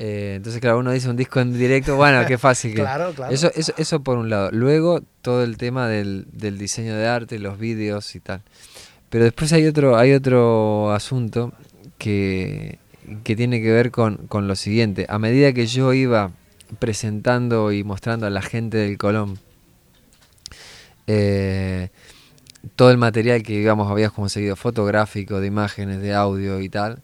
Eh, 0.00 0.34
entonces, 0.36 0.60
claro, 0.60 0.78
uno 0.78 0.92
dice 0.92 1.10
un 1.10 1.16
disco 1.16 1.40
en 1.40 1.52
directo, 1.52 1.96
bueno, 1.96 2.24
qué 2.24 2.38
fácil 2.38 2.72
que. 2.72 2.80
Claro, 2.82 3.12
claro. 3.12 3.34
Eso, 3.34 3.50
eso, 3.54 3.72
eso 3.76 4.00
por 4.00 4.16
un 4.16 4.30
lado. 4.30 4.50
Luego, 4.52 5.00
todo 5.22 5.42
el 5.42 5.56
tema 5.56 5.88
del, 5.88 6.26
del 6.32 6.56
diseño 6.56 6.94
de 6.94 7.08
arte, 7.08 7.40
los 7.40 7.58
vídeos 7.58 8.14
y 8.14 8.20
tal. 8.20 8.42
Pero 9.10 9.24
después 9.24 9.52
hay 9.52 9.66
otro, 9.66 9.96
hay 9.96 10.12
otro 10.12 10.92
asunto 10.92 11.52
que, 11.98 12.78
que 13.24 13.34
tiene 13.34 13.60
que 13.60 13.72
ver 13.72 13.90
con, 13.90 14.28
con 14.28 14.46
lo 14.46 14.54
siguiente. 14.54 15.04
A 15.08 15.18
medida 15.18 15.52
que 15.52 15.66
yo 15.66 15.92
iba 15.92 16.30
presentando 16.78 17.72
y 17.72 17.82
mostrando 17.82 18.26
a 18.26 18.30
la 18.30 18.42
gente 18.42 18.76
del 18.76 18.98
Colón 18.98 19.38
eh, 21.08 21.88
todo 22.76 22.90
el 22.90 22.98
material 22.98 23.42
que 23.42 23.54
digamos 23.54 23.90
habías 23.90 24.12
conseguido 24.12 24.54
fotográfico, 24.54 25.40
de 25.40 25.46
imágenes, 25.46 26.00
de 26.02 26.14
audio 26.14 26.60
y 26.60 26.68
tal, 26.68 27.02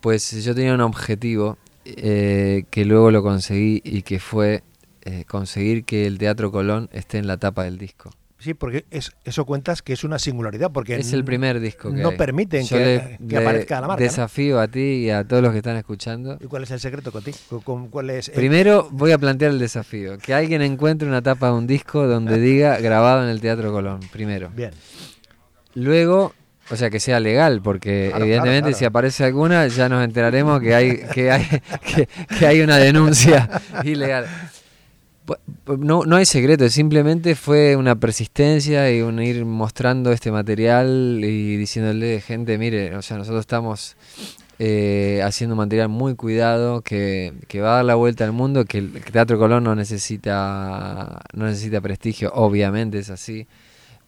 pues 0.00 0.44
yo 0.44 0.54
tenía 0.54 0.74
un 0.74 0.80
objetivo 0.80 1.56
eh, 1.84 2.64
que 2.70 2.84
luego 2.84 3.10
lo 3.10 3.22
conseguí 3.22 3.80
y 3.84 4.02
que 4.02 4.18
fue 4.20 4.62
eh, 5.02 5.24
conseguir 5.26 5.84
que 5.84 6.06
el 6.06 6.18
Teatro 6.18 6.52
Colón 6.52 6.88
esté 6.92 7.18
en 7.18 7.26
la 7.26 7.36
tapa 7.36 7.64
del 7.64 7.78
disco. 7.78 8.10
Sí, 8.38 8.54
porque 8.54 8.84
es, 8.90 9.12
eso 9.24 9.44
cuentas 9.44 9.82
que 9.82 9.92
es 9.92 10.02
una 10.02 10.18
singularidad, 10.18 10.72
porque 10.72 10.96
Es 10.96 11.12
el 11.12 11.24
primer 11.24 11.60
disco 11.60 11.92
que 11.92 12.02
no 12.02 12.08
hay. 12.08 12.16
permiten 12.16 12.64
Yo 12.66 12.76
que, 12.76 12.84
le- 12.84 13.18
que 13.18 13.34
le 13.34 13.36
aparezca 13.38 13.80
la 13.80 13.86
marca. 13.86 14.02
¿no? 14.02 14.08
Desafío 14.10 14.58
a 14.60 14.66
ti 14.66 14.80
y 14.80 15.10
a 15.10 15.22
todos 15.22 15.44
los 15.44 15.52
que 15.52 15.58
están 15.58 15.76
escuchando. 15.76 16.38
¿Y 16.40 16.46
cuál 16.46 16.64
es 16.64 16.72
el 16.72 16.80
secreto 16.80 17.12
con 17.12 17.22
ti? 17.22 17.30
¿Cu- 17.48 17.62
cu- 17.62 17.88
¿Cuál 17.88 18.10
es 18.10 18.28
el- 18.30 18.34
Primero 18.34 18.88
voy 18.90 19.12
a 19.12 19.18
plantear 19.18 19.52
el 19.52 19.60
desafío, 19.60 20.18
que 20.18 20.34
alguien 20.34 20.60
encuentre 20.60 21.06
una 21.06 21.22
tapa 21.22 21.46
de 21.48 21.52
un 21.52 21.68
disco 21.68 22.04
donde 22.08 22.40
diga 22.40 22.78
grabado 22.80 23.22
en 23.22 23.28
el 23.28 23.40
Teatro 23.40 23.70
Colón, 23.70 24.00
primero. 24.10 24.50
Bien. 24.56 24.72
Luego, 25.74 26.34
o 26.72 26.76
sea, 26.76 26.88
que 26.88 27.00
sea 27.00 27.20
legal, 27.20 27.60
porque 27.62 28.08
Claro, 28.08 28.24
evidentemente 28.24 28.60
claro, 28.60 28.70
claro. 28.70 28.78
si 28.78 28.84
aparece 28.86 29.24
alguna 29.24 29.66
ya 29.66 29.88
nos 29.90 30.02
enteraremos 30.02 30.60
que 30.60 30.74
hay 30.74 31.02
que 31.12 31.30
hay 31.30 31.44
que, 31.94 32.08
que 32.38 32.46
hay 32.46 32.62
una 32.62 32.78
denuncia 32.78 33.48
ilegal. 33.84 34.26
No, 35.78 36.04
no 36.04 36.16
hay 36.16 36.26
secreto, 36.26 36.68
simplemente 36.68 37.36
fue 37.36 37.76
una 37.76 37.94
persistencia 37.94 38.90
y 38.90 39.02
un 39.02 39.22
ir 39.22 39.44
mostrando 39.44 40.10
este 40.10 40.32
material 40.32 41.20
y 41.22 41.56
diciéndole, 41.56 42.20
gente, 42.20 42.58
mire, 42.58 42.96
o 42.96 43.02
sea, 43.02 43.18
nosotros 43.18 43.40
estamos 43.40 43.96
eh, 44.58 45.20
haciendo 45.24 45.54
un 45.54 45.58
material 45.58 45.88
muy 45.88 46.16
cuidado 46.16 46.80
que, 46.80 47.34
que 47.46 47.60
va 47.60 47.74
a 47.74 47.76
dar 47.76 47.84
la 47.84 47.94
vuelta 47.94 48.24
al 48.24 48.32
mundo, 48.32 48.64
que 48.64 48.78
el 48.78 48.92
Teatro 48.92 49.38
Colón 49.38 49.62
no 49.62 49.76
necesita, 49.76 51.20
no 51.34 51.46
necesita 51.46 51.80
prestigio, 51.80 52.32
obviamente 52.34 52.98
es 52.98 53.10
así, 53.10 53.46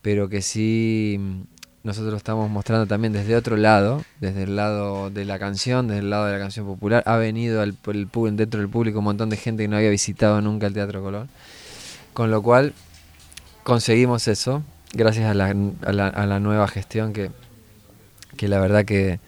pero 0.03 0.29
que 0.29 0.43
sí 0.43 1.47
nosotros 1.85 2.15
estamos 2.15 2.51
mostrando 2.51 2.87
también 2.87 3.13
desde 3.13 3.37
otro 3.37 3.59
lado, 3.59 4.03
desde 4.19 4.45
el 4.45 4.57
lado 4.57 5.11
de 5.11 5.27
la 5.27 5.39
canción, 5.39 5.87
desde 5.87 6.01
el 6.01 6.11
lado 6.11 6.25
de 6.25 6.33
la 6.33 6.39
canción 6.39 6.65
popular. 6.65 7.03
Ha 7.07 7.19
venido 7.19 7.61
al, 7.61 7.77
el 7.87 8.37
dentro 8.37 8.59
del 8.59 8.71
público 8.71 9.01
un 9.01 9.05
montón 9.05 9.29
de 9.29 9.37
gente 9.37 9.65
que 9.65 9.69
no 9.69 9.77
había 9.77 9.91
visitado 9.91 10.41
nunca 10.41 10.67
el 10.67 10.73
Teatro 10.73 11.03
Colón. 11.03 11.29
Con 12.15 12.31
lo 12.31 12.43
cual 12.43 12.73
conseguimos 13.65 14.29
eso, 14.29 14.63
gracias 14.95 15.27
a 15.27 15.35
la, 15.35 15.55
a 15.83 15.93
la, 15.93 16.09
a 16.09 16.27
la 16.27 16.41
nueva 16.41 16.67
gestión 16.69 17.13
que, 17.13 17.31
que 18.39 18.49
la 18.49 18.61
verdad 18.61 18.87
que 18.87 19.21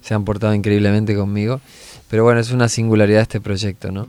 se 0.00 0.14
han 0.14 0.24
portado 0.24 0.54
increíblemente 0.54 1.14
conmigo. 1.14 1.60
Pero 2.10 2.24
bueno, 2.24 2.40
es 2.40 2.50
una 2.50 2.68
singularidad 2.68 3.22
este 3.22 3.40
proyecto, 3.40 3.90
¿no? 3.92 4.06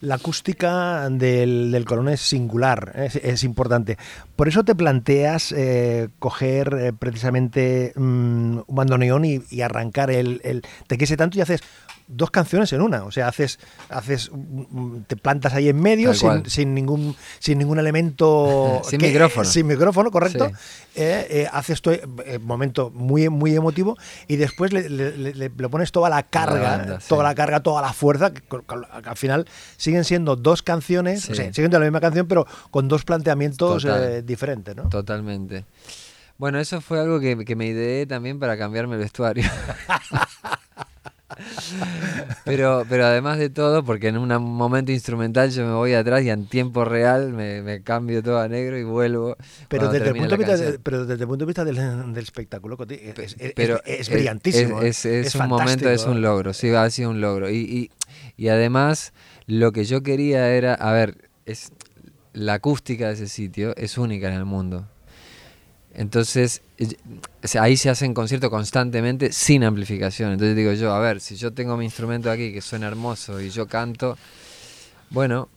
La 0.00 0.16
acústica 0.16 1.08
del, 1.10 1.72
del 1.72 1.84
Colón 1.84 2.08
es 2.08 2.20
singular, 2.20 2.92
es, 2.96 3.16
es 3.16 3.44
importante. 3.44 3.96
Por 4.36 4.46
eso 4.46 4.62
te 4.62 4.74
planteas 4.74 5.52
eh, 5.52 6.08
coger 6.18 6.76
eh, 6.78 6.92
precisamente 6.92 7.92
mm, 7.96 8.58
un 8.58 8.64
bandoneón 8.68 9.24
y, 9.24 9.42
y 9.50 9.62
arrancar 9.62 10.10
el, 10.10 10.40
el 10.44 10.62
Te 10.86 10.98
quise 10.98 11.16
tanto 11.16 11.38
y 11.38 11.40
haces 11.40 11.62
dos 12.08 12.30
canciones 12.30 12.72
en 12.72 12.80
una. 12.82 13.04
O 13.04 13.10
sea, 13.10 13.28
haces, 13.28 13.58
haces 13.88 14.30
mm, 14.32 14.98
te 15.06 15.16
plantas 15.16 15.54
ahí 15.54 15.68
en 15.68 15.80
medio 15.80 16.14
sin, 16.14 16.48
sin 16.48 16.74
ningún 16.74 17.16
sin 17.38 17.58
ningún 17.58 17.78
elemento 17.78 18.80
Sin 18.88 19.00
micrófono. 19.02 19.44
sin 19.44 19.66
micrófono, 19.66 20.10
correcto. 20.10 20.48
Sí. 20.48 20.54
Eh, 20.98 21.26
eh, 21.30 21.48
haces 21.52 21.82
todo 21.82 21.94
eh, 21.94 22.38
momento 22.40 22.90
muy 22.90 23.28
muy 23.28 23.54
emotivo 23.54 23.96
y 24.28 24.36
después 24.36 24.72
le, 24.72 24.88
le- 24.88 25.16
le- 25.16 25.34
le 25.34 25.68
pones 25.68 25.92
toda 25.92 26.08
la 26.08 26.22
carga, 26.22 26.76
banda, 26.78 26.98
toda 27.06 27.22
sí. 27.22 27.28
la 27.28 27.34
carga, 27.34 27.60
toda 27.60 27.82
la 27.82 27.92
fuerza, 27.92 28.32
que, 28.32 28.42
al 29.04 29.16
final 29.16 29.46
siguen 29.76 30.04
siendo 30.04 30.36
dos 30.36 30.62
canciones, 30.62 31.22
Sí. 31.22 31.32
o 31.32 31.34
sea, 31.34 31.44
siguen 31.46 31.54
siendo 31.54 31.78
la 31.80 31.84
misma 31.86 32.00
canción, 32.00 32.26
pero 32.26 32.46
con 32.70 32.88
dos 32.88 33.04
planteamientos 33.04 33.82
Total. 33.82 34.02
eh, 34.04 34.22
diferentes, 34.22 34.74
¿no? 34.76 34.88
Totalmente. 34.88 35.64
Bueno, 36.38 36.58
eso 36.60 36.80
fue 36.80 37.00
algo 37.00 37.18
que, 37.20 37.44
que 37.44 37.56
me 37.56 37.66
ideé 37.66 38.06
también 38.06 38.38
para 38.38 38.56
cambiarme 38.58 38.94
el 38.94 39.00
vestuario. 39.00 39.44
pero, 42.44 42.84
pero 42.88 43.06
además 43.06 43.38
de 43.38 43.50
todo, 43.50 43.84
porque 43.84 44.08
en 44.08 44.18
un 44.18 44.28
momento 44.42 44.92
instrumental 44.92 45.50
yo 45.50 45.66
me 45.66 45.72
voy 45.72 45.94
atrás 45.94 46.22
y 46.22 46.30
en 46.30 46.46
tiempo 46.46 46.84
real 46.84 47.32
me, 47.32 47.62
me 47.62 47.82
cambio 47.82 48.22
todo 48.22 48.40
a 48.40 48.48
negro 48.48 48.78
y 48.78 48.84
vuelvo. 48.84 49.36
Pero 49.68 49.88
desde, 49.88 50.08
el 50.08 50.16
punto 50.16 50.36
vista 50.36 50.56
de- 50.56 50.78
pero 50.78 51.06
desde 51.06 51.22
el 51.24 51.28
punto 51.28 51.44
de 51.44 51.46
vista 51.46 51.64
del, 51.64 51.76
del 52.14 52.22
espectáculo, 52.24 52.76
es, 52.88 53.36
es- 53.38 53.52
pero 53.54 53.80
es- 53.84 54.00
es 54.00 54.10
brillantísimo. 54.10 54.82
Es, 54.82 55.04
¿eh? 55.06 55.20
es- 55.20 55.34
un 55.34 55.48
momento, 55.48 55.90
es 55.90 56.06
un 56.06 56.18
¿eh? 56.18 56.20
logro, 56.20 56.52
sí, 56.52 56.70
ha 56.70 56.88
sido 56.90 57.10
un 57.10 57.20
logro. 57.20 57.50
Y, 57.50 57.56
y, 57.56 57.90
y 58.36 58.48
además, 58.48 59.12
lo 59.46 59.72
que 59.72 59.84
yo 59.84 60.02
quería 60.02 60.50
era, 60.50 60.74
a 60.74 60.92
ver, 60.92 61.28
es 61.46 61.72
la 62.32 62.54
acústica 62.54 63.08
de 63.08 63.14
ese 63.14 63.28
sitio 63.28 63.74
es 63.76 63.96
única 63.98 64.28
en 64.28 64.34
el 64.34 64.44
mundo. 64.44 64.86
Entonces, 65.98 66.60
ahí 67.58 67.76
se 67.78 67.88
hacen 67.88 68.12
conciertos 68.12 68.50
constantemente 68.50 69.32
sin 69.32 69.64
amplificación. 69.64 70.32
Entonces 70.32 70.54
digo 70.54 70.72
yo, 70.74 70.92
a 70.92 71.00
ver, 71.00 71.20
si 71.20 71.36
yo 71.36 71.52
tengo 71.54 71.76
mi 71.78 71.86
instrumento 71.86 72.30
aquí 72.30 72.52
que 72.52 72.60
suena 72.60 72.86
hermoso 72.86 73.40
y 73.40 73.48
yo 73.48 73.66
canto, 73.66 74.18
bueno, 75.08 75.48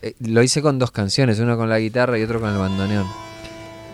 eh, 0.00 0.14
lo 0.20 0.42
hice 0.42 0.62
con 0.62 0.78
dos 0.78 0.90
canciones, 0.90 1.38
uno 1.38 1.58
con 1.58 1.68
la 1.68 1.78
guitarra 1.78 2.18
y 2.18 2.22
otro 2.22 2.40
con 2.40 2.50
el 2.50 2.56
bandoneón. 2.58 3.06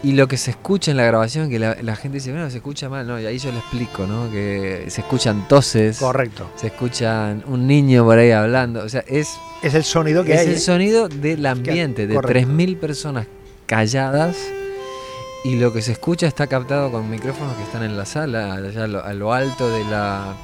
Y 0.04 0.12
lo 0.12 0.28
que 0.28 0.36
se 0.36 0.52
escucha 0.52 0.92
en 0.92 0.96
la 0.96 1.04
grabación, 1.04 1.50
que 1.50 1.58
la, 1.58 1.76
la 1.82 1.96
gente 1.96 2.18
dice, 2.18 2.30
bueno, 2.30 2.48
se 2.50 2.58
escucha 2.58 2.88
mal, 2.88 3.06
¿no? 3.06 3.20
Y 3.20 3.26
ahí 3.26 3.38
yo 3.38 3.50
le 3.50 3.58
explico, 3.58 4.06
¿no? 4.06 4.30
Que 4.30 4.86
se 4.88 5.00
escuchan 5.02 5.46
toses, 5.48 5.98
Correcto. 5.98 6.48
se 6.56 6.68
escuchan 6.68 7.42
un 7.48 7.66
niño 7.66 8.04
por 8.04 8.16
ahí 8.16 8.30
hablando. 8.30 8.82
O 8.84 8.88
sea, 8.88 9.04
es, 9.08 9.28
Es 9.62 9.74
el 9.74 9.82
sonido 9.84 10.22
que 10.24 10.34
es 10.34 10.40
hay. 10.40 10.46
el 10.46 10.52
¿eh? 10.54 10.58
sonido 10.58 11.08
del 11.08 11.44
ambiente, 11.44 12.06
de 12.06 12.14
correcto. 12.14 12.48
3.000 12.48 12.78
personas 12.78 13.26
calladas. 13.66 14.36
Y 15.42 15.56
lo 15.56 15.72
que 15.72 15.80
se 15.80 15.92
escucha 15.92 16.26
está 16.26 16.46
captado 16.46 16.92
con 16.92 17.08
micrófonos 17.08 17.56
que 17.56 17.62
están 17.62 17.82
en 17.82 17.96
la 17.96 18.04
sala, 18.04 18.54
allá 18.54 18.84
a 18.84 18.86
lo, 18.86 19.04
a 19.04 19.12
lo 19.14 19.32
alto 19.32 19.70
de 19.70 19.84
la 19.84 20.34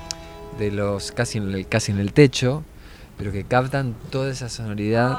de 0.59 0.71
los 0.71 1.13
casi 1.13 1.39
en 1.39 1.53
el, 1.53 1.69
casi 1.69 1.93
en 1.93 1.99
el 1.99 2.13
techo, 2.13 2.65
pero 3.19 3.33
que 3.33 3.45
captan 3.45 3.95
toda 4.11 4.31
esa 4.31 4.49
sonoridad 4.49 5.19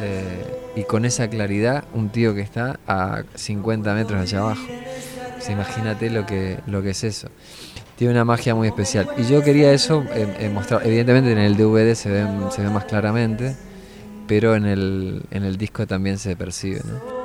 eh, 0.00 0.72
y 0.76 0.84
con 0.84 1.04
esa 1.04 1.28
claridad 1.28 1.84
un 1.94 2.10
tío 2.10 2.34
que 2.34 2.40
está 2.40 2.78
a 2.86 3.22
50 3.34 3.94
metros 3.94 4.20
allá 4.20 4.40
abajo. 4.40 4.66
Sea, 5.40 5.52
imagínate 5.52 6.10
lo 6.10 6.26
que, 6.26 6.58
lo 6.66 6.82
que 6.82 6.90
es 6.90 7.04
eso. 7.04 7.28
Tiene 7.96 8.12
una 8.12 8.24
magia 8.24 8.54
muy 8.54 8.68
especial. 8.68 9.08
Y 9.16 9.24
yo 9.24 9.42
quería 9.42 9.72
eso 9.72 10.04
eh, 10.12 10.36
eh, 10.38 10.48
mostrar. 10.48 10.86
Evidentemente 10.86 11.32
en 11.32 11.38
el 11.38 11.56
DVD 11.56 11.94
se 11.94 12.10
ve, 12.10 12.26
se 12.50 12.62
ve 12.62 12.70
más 12.70 12.84
claramente, 12.84 13.56
pero 14.26 14.54
en 14.54 14.66
el, 14.66 15.22
en 15.30 15.44
el 15.44 15.56
disco 15.56 15.86
también 15.86 16.18
se 16.18 16.36
percibe. 16.36 16.80
¿no? 16.84 17.17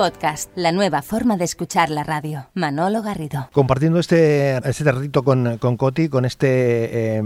Podcast, 0.00 0.50
la 0.56 0.72
nueva 0.72 1.02
forma 1.02 1.36
de 1.36 1.44
escuchar 1.44 1.90
la 1.90 2.04
radio. 2.04 2.46
Manolo 2.54 3.02
Garrido. 3.02 3.50
Compartiendo 3.52 3.98
este, 3.98 4.56
este 4.66 4.90
ratito 4.90 5.22
con, 5.22 5.58
con 5.58 5.76
Coti, 5.76 6.08
con 6.08 6.24
este 6.24 7.18
eh, 7.18 7.22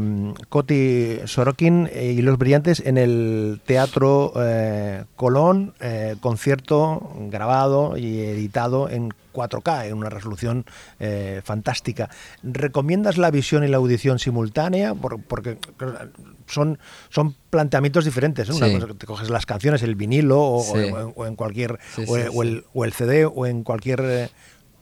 Coti 0.48 1.18
Sorokin 1.24 1.88
eh, 1.92 2.16
y 2.18 2.22
Los 2.22 2.36
Brillantes 2.36 2.82
en 2.84 2.98
el 2.98 3.60
Teatro 3.64 4.32
eh, 4.38 5.04
Colón, 5.14 5.74
eh, 5.78 6.16
concierto 6.20 7.12
grabado 7.30 7.96
y 7.96 8.22
editado 8.22 8.90
en 8.90 9.14
4K, 9.34 9.86
en 9.88 9.94
una 9.94 10.08
resolución 10.08 10.64
eh, 11.00 11.42
fantástica. 11.44 12.08
¿Recomiendas 12.42 13.18
la 13.18 13.30
visión 13.30 13.64
y 13.64 13.68
la 13.68 13.76
audición 13.78 14.18
simultánea? 14.18 14.94
Por- 14.94 15.20
porque 15.22 15.58
son, 16.46 16.78
son 17.10 17.34
planteamientos 17.50 18.04
diferentes. 18.06 18.48
¿no? 18.48 18.56
Una 18.56 18.68
Sí. 18.68 18.74
cosa 18.74 18.86
que 18.86 18.94
te 18.94 19.06
coges 19.06 19.28
las 19.30 19.44
canciones, 19.44 19.82
el 19.82 19.96
vinilo 19.96 20.40
o, 20.40 20.62
Sí. 20.62 20.70
o 20.72 20.76
en- 21.00 21.12
o 21.14 21.26
en 21.26 21.36
cualquier 21.36 21.78
Sí, 21.96 22.04
o, 22.08 22.42
el, 22.42 22.64
o 22.72 22.84
el 22.84 22.92
CD 22.92 23.26
o 23.26 23.44
en 23.46 23.64
cualquier 23.64 24.00
eh, 24.04 24.28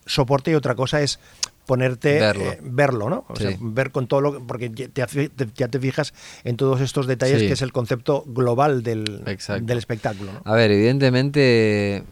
soporte 0.06 0.50
y 0.50 0.54
otra 0.54 0.74
cosa 0.74 1.00
es 1.00 1.18
ponerte 1.64 2.18
Verlo. 2.18 2.42
eh, 2.44 2.58
verlo, 2.60 3.08
¿no? 3.08 3.24
O 3.28 3.36
sea, 3.36 3.56
ver 3.60 3.92
con 3.92 4.08
todo 4.08 4.20
lo 4.20 4.32
que- 4.32 4.44
porque 4.44 4.70
ya 4.74 5.06
te, 5.06 5.30
ya 5.54 5.68
te 5.68 5.78
fijas 5.78 6.12
en 6.42 6.56
todos 6.56 6.80
estos 6.80 7.06
detalles 7.06 7.38
Sí. 7.40 7.46
que 7.46 7.52
es 7.52 7.62
el 7.62 7.72
concepto 7.72 8.24
global 8.26 8.82
del, 8.82 9.22
del 9.24 9.78
espectáculo, 9.78 10.32
¿no? 10.32 10.42
A 10.44 10.56
ver, 10.56 10.72
evidentemente 10.72 12.02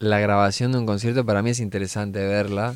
la 0.00 0.18
grabación 0.18 0.72
de 0.72 0.78
un 0.78 0.86
concierto 0.86 1.24
para 1.24 1.42
mí 1.42 1.50
es 1.50 1.60
interesante 1.60 2.18
verla. 2.26 2.74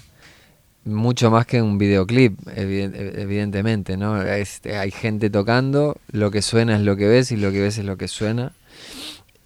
Mucho 0.84 1.30
más 1.30 1.46
que 1.46 1.62
un 1.62 1.78
videoclip, 1.78 2.38
eviden- 2.46 2.94
evidentemente, 3.18 3.96
¿no? 3.96 4.22
Este, 4.22 4.76
hay 4.76 4.90
gente 4.90 5.30
tocando, 5.30 5.96
lo 6.12 6.30
que 6.30 6.42
suena 6.42 6.76
es 6.76 6.82
lo 6.82 6.96
que 6.96 7.08
ves 7.08 7.32
y 7.32 7.36
lo 7.36 7.50
que 7.50 7.62
ves 7.62 7.78
es 7.78 7.86
lo 7.86 7.96
que 7.96 8.06
suena. 8.06 8.52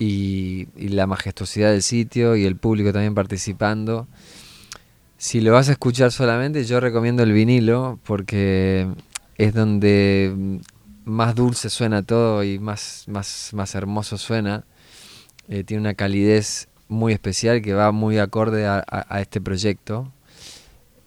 Y, 0.00 0.66
la 0.76 1.06
majestuosidad 1.06 1.70
del 1.70 1.82
sitio 1.82 2.34
y 2.34 2.44
el 2.44 2.56
público 2.56 2.92
también 2.92 3.14
participando. 3.14 4.08
Si 5.16 5.40
lo 5.40 5.52
vas 5.52 5.68
a 5.68 5.72
escuchar 5.72 6.10
solamente, 6.10 6.64
yo 6.64 6.80
recomiendo 6.80 7.22
el 7.22 7.32
vinilo 7.32 8.00
porque 8.04 8.88
es 9.36 9.54
donde 9.54 10.60
más 11.04 11.34
dulce 11.36 11.70
suena 11.70 12.02
todo 12.02 12.42
y 12.42 12.58
más, 12.58 13.04
más, 13.06 13.50
más 13.52 13.74
hermoso 13.76 14.18
suena. 14.18 14.64
Eh, 15.48 15.64
tiene 15.64 15.80
una 15.80 15.94
calidez 15.94 16.67
muy 16.88 17.12
especial 17.12 17.62
que 17.62 17.74
va 17.74 17.92
muy 17.92 18.18
acorde 18.18 18.66
a, 18.66 18.84
a- 18.88 19.20
este 19.20 19.40
proyecto. 19.40 20.12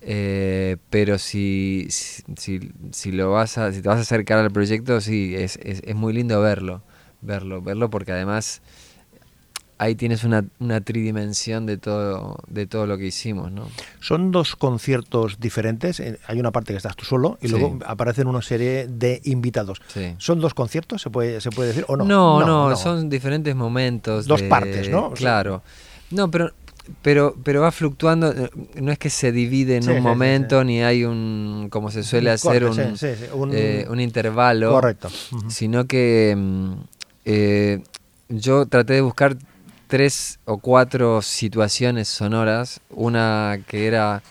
Eh, 0.04 0.78
pero 0.90 1.18
si, 1.20 1.88
si, 1.92 2.24
si- 2.38 2.72
si 2.92 3.12
lo 3.12 3.32
vas 3.32 3.58
a, 3.60 3.72
si 3.72 3.82
te 3.82 3.88
vas 3.90 3.98
a 4.00 4.02
acercar 4.02 4.40
al 4.40 4.52
proyecto, 4.52 5.00
sí, 5.02 5.36
es, 5.36 5.58
es, 5.64 5.82
es 5.86 5.96
muy 5.96 6.14
lindo 6.14 6.42
verlo, 6.42 6.82
verlo, 7.22 7.62
verlo 7.62 7.90
porque 7.92 8.12
además 8.12 8.62
ahí 9.82 9.96
tienes 9.96 10.24
una, 10.24 10.46
una 10.60 10.80
tridimensión 10.82 11.66
de 11.66 11.78
todo, 11.78 12.38
de 12.48 12.68
todo 12.68 12.86
lo 12.86 13.00
que 13.00 13.08
hicimos, 13.08 13.52
¿no? 13.52 13.68
Son 14.00 14.32
dos 14.32 14.56
conciertos 14.56 15.40
diferentes. 15.40 16.00
eh, 16.00 16.20
Hay 16.28 16.40
una 16.40 16.52
parte 16.52 16.72
que 16.72 16.78
estás 16.78 16.96
tú 16.96 17.04
solo 17.04 17.40
y 17.42 17.48
Sí. 17.48 17.52
luego 17.54 17.80
aparecen 17.88 18.28
una 18.28 18.44
serie 18.44 18.86
de 18.88 19.22
invitados. 19.24 19.82
Sí. 19.88 20.14
¿Son 20.20 20.40
dos 20.40 20.54
conciertos? 20.54 21.02
¿Se 21.02 21.10
puede, 21.10 21.42
se 21.42 21.50
puede 21.50 21.70
decir? 21.70 21.86
¿O 21.88 21.98
no? 21.98 22.06
No, 22.06 22.46
no, 22.46 22.76
son 22.76 23.10
diferentes 23.10 23.56
momentos. 23.56 24.28
Dos 24.28 24.42
de- 24.42 24.50
partes, 24.50 24.88
¿no? 24.90 25.08
O 25.08 25.16
sea- 25.16 25.18
Claro. 25.18 25.64
No, 26.12 26.30
pero, 26.30 26.52
pero, 27.02 27.36
pero 27.44 27.62
va 27.62 27.72
fluctuando. 27.72 28.32
eh, 28.32 28.52
No 28.80 28.92
es 28.92 29.00
que 29.00 29.10
se 29.10 29.32
divide 29.32 29.78
en 29.78 29.84
Sí, 29.84 29.90
un 29.90 29.96
sí, 29.96 30.02
momento, 30.02 30.60
sí. 30.62 30.68
ni 30.68 30.84
hay 30.84 31.06
un, 31.06 31.70
como 31.72 31.90
se 31.90 32.04
suele 32.04 32.30
hacer, 32.30 32.62
corte, 32.68 32.94
un, 33.34 33.50
eh, 33.52 33.88
un 33.90 34.00
intervalo. 34.00 34.74
Correcto. 34.74 35.10
Sino 35.48 35.86
que 35.88 36.36
mm, 36.38 36.74
eh, 37.26 37.82
yo 38.30 38.66
traté 38.68 38.94
de 38.94 39.02
buscar 39.02 39.38
tres 39.92 40.40
o 40.46 40.58
cuatro 40.58 41.22
situaciones 41.22 42.08
sonoras. 42.08 42.80
Una 42.92 43.60
que 43.68 43.88
era 43.88 44.24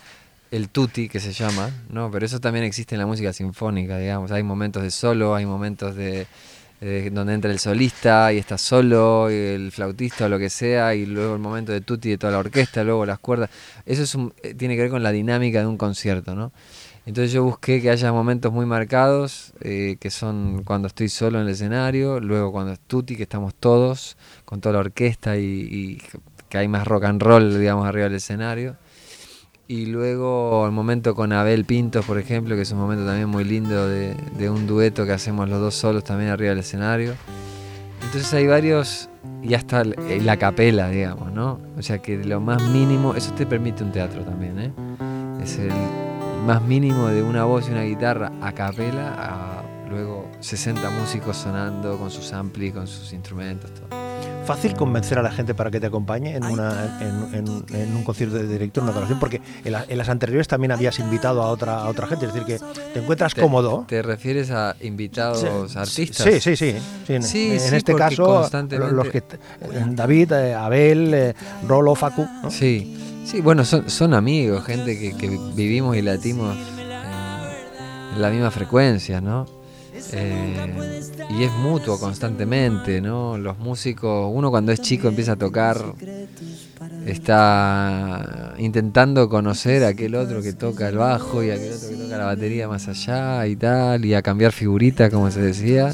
el 0.51 0.70
tutti, 0.70 1.07
que 1.11 1.20
se 1.20 1.33
llama, 1.33 1.68
¿no? 1.90 2.11
Pero 2.11 2.25
eso 2.25 2.40
también 2.40 2.64
existe 2.64 2.94
en 2.94 2.99
la 2.99 3.07
música 3.07 3.31
sinfónica, 3.35 3.99
digamos. 3.99 4.33
Hay 4.33 4.42
momentos 4.42 4.83
de 4.83 4.90
solo, 4.90 5.35
hay 5.35 5.44
momentos 5.44 5.94
de 5.96 6.27
donde 7.12 7.35
entra 7.35 7.51
el 7.51 7.59
solista 7.59 8.33
y 8.33 8.38
está 8.38 8.57
solo, 8.57 9.31
y 9.31 9.35
el 9.35 9.70
flautista 9.70 10.25
o 10.25 10.29
lo 10.31 10.38
que 10.38 10.49
sea, 10.49 10.94
y 10.94 11.05
luego 11.05 11.35
el 11.35 11.38
momento 11.40 11.73
de 11.73 11.83
tutti 11.83 12.09
de 12.09 12.16
toda 12.16 12.33
la 12.33 12.38
orquesta, 12.38 12.83
luego 12.83 13.05
las 13.05 13.18
cuerdas. 13.18 13.51
Eso 13.85 14.03
es 14.03 14.14
un- 14.14 14.33
eh, 14.42 14.55
tiene 14.55 14.77
que 14.77 14.83
ver 14.83 14.90
con 14.90 15.03
la 15.03 15.12
dinámica 15.12 15.61
de 15.61 15.66
un 15.66 15.77
concierto, 15.77 16.35
¿no? 16.35 16.53
Entonces 17.06 17.32
yo 17.32 17.42
busqué 17.42 17.80
que 17.80 17.90
haya 17.90 18.12
momentos 18.12 18.52
muy 18.52 18.66
marcados, 18.66 19.52
eh, 19.60 19.96
que 19.98 20.10
son 20.10 20.62
cuando 20.64 20.86
estoy 20.86 21.08
solo 21.08 21.40
en 21.40 21.46
el 21.46 21.52
escenario, 21.52 22.20
luego 22.20 22.52
cuando 22.52 22.72
es 22.72 22.80
Tutti, 22.80 23.16
que 23.16 23.24
estamos 23.24 23.54
todos, 23.54 24.16
con 24.44 24.60
toda 24.60 24.74
la 24.74 24.78
orquesta 24.80 25.36
y, 25.36 25.42
y 25.42 26.02
que 26.48 26.58
hay 26.58 26.68
más 26.68 26.86
rock 26.86 27.04
and 27.04 27.22
roll, 27.22 27.58
digamos, 27.58 27.86
arriba 27.86 28.04
del 28.04 28.16
escenario. 28.16 28.76
Y 29.66 29.86
luego 29.86 30.66
el 30.66 30.72
momento 30.72 31.14
con 31.14 31.32
Abel 31.32 31.64
Pintos, 31.64 32.04
por 32.04 32.18
ejemplo, 32.18 32.56
que 32.56 32.62
es 32.62 32.72
un 32.72 32.78
momento 32.78 33.06
también 33.06 33.28
muy 33.28 33.44
lindo 33.44 33.88
de, 33.88 34.14
de 34.36 34.50
un 34.50 34.66
dueto 34.66 35.06
que 35.06 35.12
hacemos 35.12 35.48
los 35.48 35.60
dos 35.60 35.76
solos 35.76 36.04
también 36.04 36.30
arriba 36.30 36.50
del 36.50 36.58
escenario. 36.58 37.14
Entonces 38.04 38.34
hay 38.34 38.46
varios, 38.48 39.08
y 39.42 39.54
hasta 39.54 39.84
la 39.84 40.36
capela, 40.36 40.90
digamos, 40.90 41.32
¿no? 41.32 41.60
O 41.78 41.82
sea 41.82 41.98
que 41.98 42.16
lo 42.18 42.40
más 42.40 42.60
mínimo, 42.62 43.14
eso 43.14 43.32
te 43.34 43.46
permite 43.46 43.84
un 43.84 43.92
teatro 43.92 44.24
también, 44.24 44.58
¿eh? 44.58 44.72
Es 45.40 45.56
el 45.58 45.70
más 46.46 46.62
mínimo 46.62 47.09
de 47.09 47.22
una 47.22 47.44
voz 47.44 47.68
y 47.68 47.72
una 47.72 47.83
guitarra 47.83 48.33
a 48.40 48.53
capela, 48.53 49.14
a 49.18 49.62
luego 49.88 50.29
60 50.40 50.88
músicos 50.90 51.37
sonando 51.37 51.98
con 51.98 52.11
sus 52.11 52.33
amplis, 52.33 52.72
con 52.72 52.87
sus 52.87 53.12
instrumentos, 53.12 53.70
todo. 53.74 54.00
Fácil 54.46 54.74
convencer 54.74 55.18
a 55.18 55.22
la 55.22 55.31
gente 55.31 55.55
para 55.55 55.70
que 55.70 55.79
te 55.79 55.87
acompañe 55.87 56.35
en, 56.35 56.44
una, 56.44 56.98
en, 57.00 57.35
en- 57.35 57.64
en 57.76 57.94
un 57.96 58.03
concierto 58.03 58.37
de 58.37 58.48
directo, 58.48 58.81
en 58.81 58.85
una 58.85 58.92
grabación, 58.92 59.20
porque 59.20 59.40
en, 59.64 59.72
la- 59.72 59.85
en 59.88 59.98
las 59.98 60.09
anteriores 60.09 60.48
también 60.48 60.72
habías 60.72 60.98
invitado 60.98 61.42
a 61.42 61.46
otra, 61.50 61.79
a 61.83 61.88
otra 61.88 62.07
gente, 62.09 62.26
es 62.26 62.33
decir, 62.35 62.46
que 62.59 62.64
te 62.94 63.00
encuentras 63.00 63.35
¿Te- 63.35 63.40
cómodo. 63.42 63.85
¿Te 63.87 64.03
refieres 64.03 64.50
a 64.50 64.74
invitados 64.81 65.40
Sí, 65.70 65.79
artistas? 65.79 66.26
Sí, 66.26 66.40
sí, 66.40 66.57
sí. 66.57 66.74
sí, 67.07 67.14
en- 67.14 67.22
Sí, 67.22 67.53
en 67.53 67.61
sí, 67.61 67.76
este 67.76 67.94
caso, 67.94 68.24
constantemente- 68.24 68.92
los 68.94 69.09
que 69.09 69.18
eh, 69.18 69.24
David, 69.90 70.33
eh, 70.33 70.55
Abel, 70.55 71.14
eh, 71.14 71.35
Rolo, 71.68 71.94
Facu. 71.94 72.26
¿no? 72.42 72.50
Sí, 72.50 72.96
sí, 73.30 73.40
bueno, 73.40 73.64
son, 73.64 73.88
son 73.88 74.14
amigos, 74.14 74.64
gente 74.64 74.98
que, 74.98 75.16
que 75.16 75.28
vivimos 75.54 75.96
y 75.96 76.02
latimos 76.02 76.56
en, 76.78 78.20
la 78.20 78.30
misma 78.30 78.50
frecuencia, 78.50 79.20
¿no? 79.20 79.46
Eh, 80.12 81.00
y 81.30 81.44
es 81.44 81.52
mutuo 81.52 81.98
constantemente, 82.00 83.00
¿no? 83.00 83.38
Los 83.38 83.58
músicos, 83.58 84.30
uno 84.34 84.50
cuando 84.50 84.72
es 84.72 84.80
chico 84.80 85.06
empieza 85.06 85.32
a 85.32 85.36
tocar, 85.36 85.80
está 87.06 88.54
intentando 88.58 89.28
conocer 89.28 89.84
a 89.84 89.88
aquel 89.88 90.16
otro 90.16 90.42
que 90.42 90.52
toca 90.52 90.88
el 90.88 90.96
bajo 90.96 91.44
y 91.44 91.50
a 91.50 91.54
aquel 91.54 91.72
otro 91.72 91.88
que 91.88 91.96
toca 91.96 92.18
la 92.18 92.24
batería 92.24 92.66
más 92.66 92.88
allá 92.88 93.46
y 93.46 93.54
tal, 93.54 94.04
y 94.04 94.14
a 94.14 94.22
cambiar 94.22 94.50
figuritas, 94.50 95.08
como 95.12 95.30
se 95.30 95.40
decía, 95.40 95.92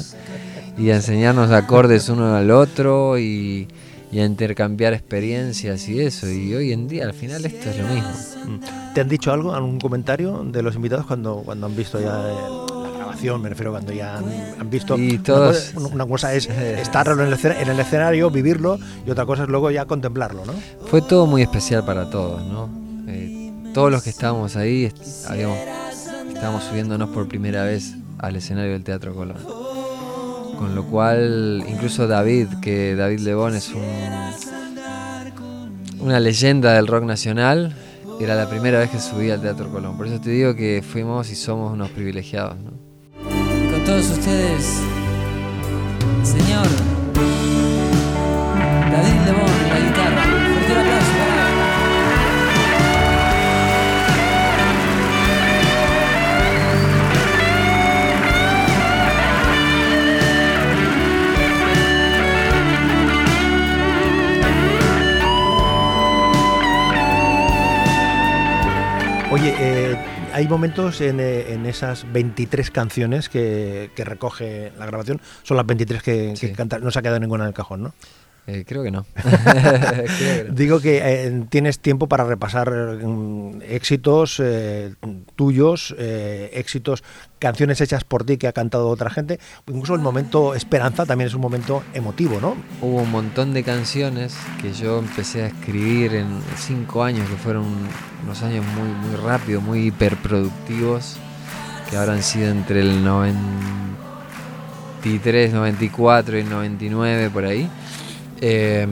y 0.75 0.89
a 0.89 0.95
enseñarnos 0.95 1.51
acordes 1.51 2.09
uno 2.09 2.35
al 2.35 2.49
otro 2.49 3.19
y, 3.19 3.67
y 4.11 4.19
a 4.19 4.25
intercambiar 4.25 4.93
experiencias 4.93 5.87
y 5.89 5.99
eso. 6.01 6.29
Y 6.29 6.53
hoy 6.55 6.71
en 6.71 6.87
día, 6.87 7.05
al 7.05 7.13
final, 7.13 7.45
esto 7.45 7.69
es 7.69 7.77
lo 7.77 7.87
mismo. 7.87 8.09
Mm. 8.45 8.93
¿Te 8.93 9.01
han 9.01 9.09
dicho 9.09 9.31
algo, 9.33 9.53
algún 9.53 9.79
comentario 9.79 10.43
de 10.45 10.61
los 10.61 10.75
invitados 10.75 11.05
cuando, 11.05 11.41
cuando 11.45 11.65
han 11.67 11.75
visto 11.75 11.99
ya 11.99 12.07
eh, 12.29 12.35
la 12.83 12.89
grabación? 12.97 13.41
Me 13.41 13.49
refiero 13.49 13.71
cuando 13.71 13.91
ya 13.91 14.17
han, 14.17 14.25
han 14.59 14.69
visto. 14.69 14.97
Y 14.97 15.15
una 15.15 15.23
cosa- 15.23 15.79
Una, 15.93 16.05
cosa 16.05 16.33
es 16.33 16.47
estar 16.49 17.07
en 17.09 17.19
el, 17.19 17.33
escena- 17.33 17.61
en 17.61 17.67
el 17.69 17.79
escenario, 17.79 18.29
vivirlo, 18.31 18.79
y 19.05 19.11
otra 19.11 19.25
cosa 19.25 19.43
es 19.43 19.49
luego 19.49 19.69
ya 19.71 19.85
contemplarlo, 19.85 20.45
¿no? 20.45 20.53
Fue 20.87 21.01
todo 21.01 21.25
muy 21.25 21.41
especial 21.41 21.83
para 21.85 22.09
todos, 22.09 22.41
¿no? 22.45 22.69
Eh, 23.09 23.51
todos 23.73 23.91
los 23.91 24.01
que 24.03 24.09
estábamos 24.09 24.55
ahí 24.55 24.91
habíamos, 25.27 25.57
estábamos 26.33 26.63
subiéndonos 26.63 27.09
por 27.09 27.27
primera 27.27 27.63
vez 27.65 27.93
al 28.19 28.35
escenario 28.37 28.71
del 28.71 28.83
Teatro 28.83 29.13
Colón. 29.13 29.37
Con 30.57 30.75
lo 30.75 30.83
cual, 30.85 31.63
incluso 31.67 32.07
David, 32.07 32.47
que 32.61 32.95
David 32.95 33.19
Lebón 33.19 33.55
es 33.55 33.69
un, 33.69 33.83
una 35.99 36.19
leyenda 36.19 36.73
del 36.73 36.87
rock 36.87 37.03
nacional, 37.03 37.75
era 38.19 38.35
la 38.35 38.49
primera 38.49 38.79
vez 38.79 38.89
que 38.89 38.99
subía 38.99 39.35
al 39.35 39.41
Teatro 39.41 39.69
Colón. 39.69 39.97
Por 39.97 40.07
eso 40.07 40.19
te 40.19 40.31
digo 40.31 40.55
que 40.55 40.83
fuimos 40.87 41.29
y 41.29 41.35
somos 41.35 41.71
unos 41.71 41.89
privilegiados. 41.91 42.55
Con 43.23 43.85
todos 43.85 44.09
ustedes, 44.09 44.81
señor 46.23 46.86
Oye, 69.47 69.55
eh, 69.59 69.97
hay 70.33 70.45
momentos 70.45 70.99
en, 70.99 71.21
eh, 71.21 71.53
en 71.53 71.65
esas 71.67 72.05
23 72.11 72.69
canciones 72.69 73.29
que, 73.29 73.91
que 73.95 74.03
recoge 74.03 74.73
la 74.77 74.85
grabación, 74.85 75.21
son 75.43 75.55
las 75.55 75.65
23 75.65 76.03
que, 76.03 76.33
que 76.37 76.47
Sí. 76.47 76.53
canta, 76.53 76.79
no 76.79 76.91
se 76.91 76.99
ha 76.99 77.01
quedado 77.01 77.19
ninguna 77.21 77.45
en 77.45 77.47
el 77.49 77.53
cajón, 77.53 77.81
¿no? 77.83 77.93
Eh, 78.47 78.63
creo 78.65 78.81
que 78.81 78.91
no. 78.91 79.05
Creo 79.21 80.07
que 80.07 80.45
no. 80.47 80.53
Digo 80.53 80.79
que 80.79 81.01
eh, 81.03 81.43
tienes 81.49 81.79
tiempo 81.79 82.07
para 82.07 82.23
repasar 82.23 82.71
mm, 82.71 83.61
éxitos 83.67 84.41
eh, 84.41 84.93
tuyos, 85.35 85.93
éxitos, 85.97 87.03
canciones 87.39 87.81
hechas 87.81 88.05
por 88.05 88.23
ti 88.23 88.37
que 88.37 88.47
ha 88.47 88.53
cantado 88.53 88.87
otra 88.87 89.09
gente. 89.09 89.41
Incluso 89.67 89.95
el 89.95 90.01
momento 90.01 90.55
Esperanza 90.55 91.05
también 91.05 91.27
es 91.27 91.33
un 91.33 91.41
momento 91.41 91.83
emotivo, 91.93 92.39
¿no? 92.39 92.55
Hubo 92.81 93.01
un 93.01 93.11
montón 93.11 93.53
de 93.53 93.63
canciones 93.63 94.37
que 94.61 94.71
yo 94.71 94.99
empecé 94.99 95.43
a 95.43 95.47
escribir 95.47 96.15
en 96.15 96.39
cinco 96.55 97.03
años, 97.03 97.29
que 97.29 97.35
fueron 97.35 97.65
unos 98.23 98.43
años 98.43 98.63
muy, 98.77 98.87
muy 98.87 99.17
rápidos, 99.17 99.61
muy 99.61 99.87
hiperproductivos, 99.87 101.17
que 101.89 101.97
habrán 101.97 102.23
sido 102.23 102.49
entre 102.49 102.79
el 102.79 103.03
93, 103.03 105.51
94 105.51 106.37
y 106.37 106.41
el 106.41 106.49
99 106.49 107.29
por 107.29 107.43
ahí. 107.43 107.69
Eh, 108.41 108.87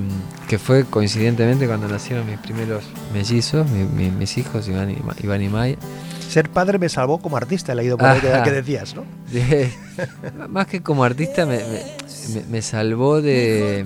que 0.48 0.58
fue 0.60 0.86
coincidentemente 0.86 1.68
cuando 1.68 1.88
nacieron 1.88 2.26
mis 2.26 2.38
primeros 2.40 2.84
mellizos, 3.14 3.70
mi- 3.70 3.84
mi- 3.86 4.12
mis 4.12 4.38
hijos, 4.38 4.68
Iván 4.68 4.92
y, 4.92 4.98
Iván 5.24 5.42
y 5.42 5.50
Maya. 5.50 5.76
Ser 6.30 6.50
padre 6.50 6.80
me 6.80 6.90
salvó 6.90 7.20
como 7.20 7.38
artista, 7.38 7.72
he 7.72 7.76
leído 7.76 7.98
por 7.98 8.08
ahí 8.08 8.20
que, 8.44 8.52
decías, 8.52 8.96
¿no? 8.96 9.04
De- 9.32 9.72
más 10.50 10.68
que 10.68 10.82
como 10.82 11.04
artista 11.04 11.46
me, 11.46 11.60
me- 12.50 12.62
salvó 12.62 13.22
de, 13.22 13.84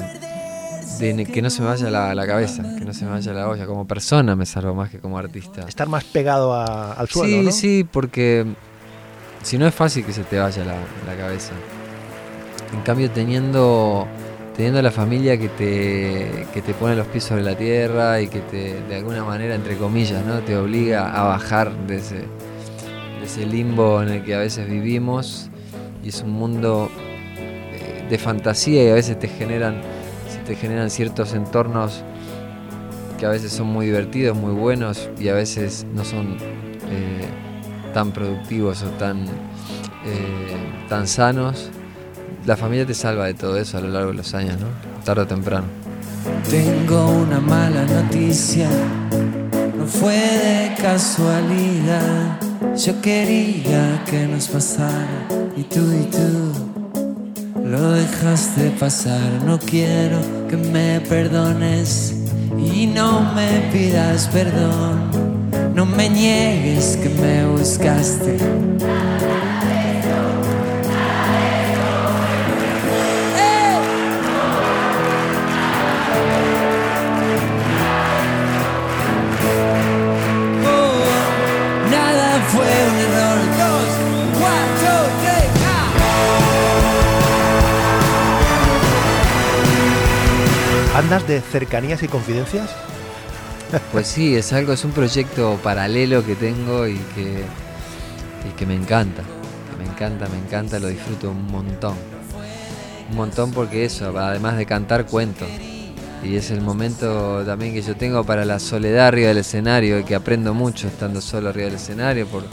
que 1.32 1.42
no 1.42 1.50
se 1.50 1.62
me 1.62 1.68
vaya 1.68 1.90
la, 1.90 2.16
la 2.16 2.26
cabeza, 2.28 2.64
que 2.78 2.86
no 2.86 2.94
se 2.94 3.06
me 3.06 3.12
vaya 3.12 3.34
la 3.34 3.48
olla. 3.48 3.66
Como 3.66 3.86
persona 3.86 4.36
me 4.36 4.46
salvó 4.46 4.74
más 4.74 4.90
que 4.90 5.00
como 5.00 5.18
artista. 5.18 5.62
Estar 5.68 5.88
más 5.88 6.04
pegado 6.06 6.54
a- 6.54 6.94
al 6.94 7.08
suelo, 7.10 7.40
sí, 7.40 7.46
¿no? 7.46 7.52
sí, 7.52 7.88
porque 7.90 8.46
si 9.44 9.58
no 9.58 9.68
es 9.68 9.76
fácil 9.76 10.06
que 10.06 10.14
se 10.14 10.24
te 10.24 10.40
vaya 10.40 10.64
la, 10.66 10.76
la 11.08 11.16
cabeza. 11.18 11.52
En 12.74 12.82
cambio, 12.82 13.10
teniendo, 13.12 14.08
teniendo 14.60 14.82
la 14.82 14.92
familia 14.92 15.40
que 15.40 15.48
te, 15.48 16.46
que 16.54 16.62
te 16.62 16.74
pone 16.74 16.94
los 16.94 17.08
pies 17.08 17.24
sobre 17.24 17.44
la 17.44 17.56
tierra 17.56 18.20
y 18.20 18.28
que 18.28 18.42
te, 18.42 18.74
de 18.90 18.96
alguna 18.98 19.24
manera, 19.24 19.56
entre 19.56 19.78
comillas, 19.78 20.26
¿no? 20.26 20.40
te 20.40 20.58
obliga 20.58 21.14
a 21.18 21.24
bajar 21.30 21.72
de 21.88 21.96
ese, 21.96 22.16
de 22.16 23.24
ese 23.24 23.46
limbo 23.46 24.04
en 24.04 24.10
el 24.10 24.24
que 24.26 24.36
a 24.36 24.40
veces 24.40 24.70
vivimos. 24.70 25.50
Y 26.04 26.10
es 26.10 26.22
un 26.24 26.32
mundo 26.32 26.92
eh, 27.38 28.06
de 28.10 28.18
fantasía 28.18 28.84
y 28.84 28.90
a 28.90 28.96
veces 28.96 29.18
te 29.18 29.30
generan, 29.30 29.80
te 30.46 30.58
generan 30.58 30.90
ciertos 30.90 31.34
entornos 31.34 32.04
que 33.18 33.26
a 33.26 33.30
veces 33.30 33.54
son 33.54 33.68
muy 33.68 33.86
divertidos, 33.86 34.36
muy 34.36 34.52
buenos 34.52 35.10
y 35.18 35.30
a 35.30 35.36
veces 35.36 35.88
no 35.96 36.04
son 36.04 36.36
eh, 36.92 37.94
tan 37.94 38.12
productivos 38.12 38.84
o 38.84 38.90
tan, 38.98 39.24
eh, 39.24 40.58
tan 40.90 41.08
sanos. 41.08 41.72
La 42.46 42.58
familia 42.58 42.86
te 42.86 42.94
salva 42.94 43.26
de 43.26 43.34
todo 43.34 43.58
eso 43.58 43.78
a 43.78 43.82
lo 43.82 43.90
largo 43.90 44.12
de 44.12 44.18
los 44.18 44.34
años, 44.34 44.58
¿no? 44.60 44.68
Tarde 45.04 45.22
o 45.22 45.28
temprano. 45.28 45.68
Tengo 46.50 47.10
una 47.10 47.40
mala 47.40 47.86
noticia, 47.86 48.68
no 49.78 49.86
fue 49.86 50.16
de 50.16 50.76
casualidad. 50.82 52.40
Yo 52.76 53.02
quería 53.02 54.04
que 54.10 54.28
nos 54.28 54.48
pasara 54.48 55.28
y 55.56 55.64
tú 55.64 55.80
y 55.92 56.06
tú 56.06 56.80
lo 57.64 57.92
dejaste 57.92 58.72
pasar. 58.80 59.44
No 59.46 59.60
quiero 59.60 60.18
que 60.50 60.58
me 60.58 61.02
perdones 61.02 62.16
y 62.58 62.88
no 62.88 63.34
me 63.34 63.70
pidas 63.72 64.28
perdón. 64.28 65.12
No 65.76 65.86
me 65.86 66.10
niegues 66.10 66.98
que 66.98 67.10
me 67.10 67.46
buscaste. 67.46 68.38
Ah. 91.12 91.16
¿Andas 91.16 91.28
de 91.28 91.42
cercanías 91.42 92.02
y 92.04 92.08
confidencias? 92.08 92.70
Pues 93.92 94.08
sí, 94.08 94.36
es 94.36 94.52
algo, 94.54 94.74
es 94.74 94.84
un 94.84 94.92
proyecto 94.92 95.60
paralelo 95.64 96.26
que 96.26 96.36
tengo 96.36 96.88
y 96.88 96.96
que 97.16 97.44
y 98.48 98.52
que 98.58 98.66
me 98.66 98.74
encanta, 98.74 99.22
me 99.78 99.86
encanta, 99.86 100.28
me 100.30 100.38
encanta, 100.38 100.80
lo 100.80 100.88
disfruto 100.88 101.30
un 101.32 101.46
montón. 101.52 101.96
Un 103.12 103.16
montón 103.16 103.52
porque 103.52 103.86
eso, 103.86 104.18
además 104.18 104.58
de 104.58 104.66
cantar, 104.66 105.06
cuento. 105.06 105.46
Y 106.24 106.36
es 106.36 106.52
el 106.52 106.62
momento 106.62 107.44
también 107.46 107.74
que 107.74 107.82
yo 107.82 107.96
tengo 107.96 108.24
para 108.24 108.44
la 108.46 108.60
soledad 108.60 109.08
arriba 109.08 109.30
del 109.30 109.38
escenario 109.40 110.00
y 110.00 110.04
que 110.04 110.16
aprendo 110.16 110.54
mucho 110.54 110.88
estando 110.88 111.22
solo 111.22 111.50
arriba 111.50 111.66
del 111.66 111.76
escenario 111.76 112.28
por, 112.28 112.44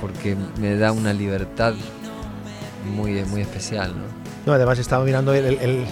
porque 0.00 0.36
me 0.60 0.76
da 0.76 0.92
una 0.92 1.12
libertad 1.12 1.74
muy, 2.94 3.22
muy 3.24 3.40
especial. 3.42 3.92
¿no? 3.96 4.04
No, 4.46 4.52
además 4.54 4.78
estaba 4.78 5.04
mirando 5.04 5.32
el, 5.34 5.44
el- 5.44 5.58
el 5.58 5.84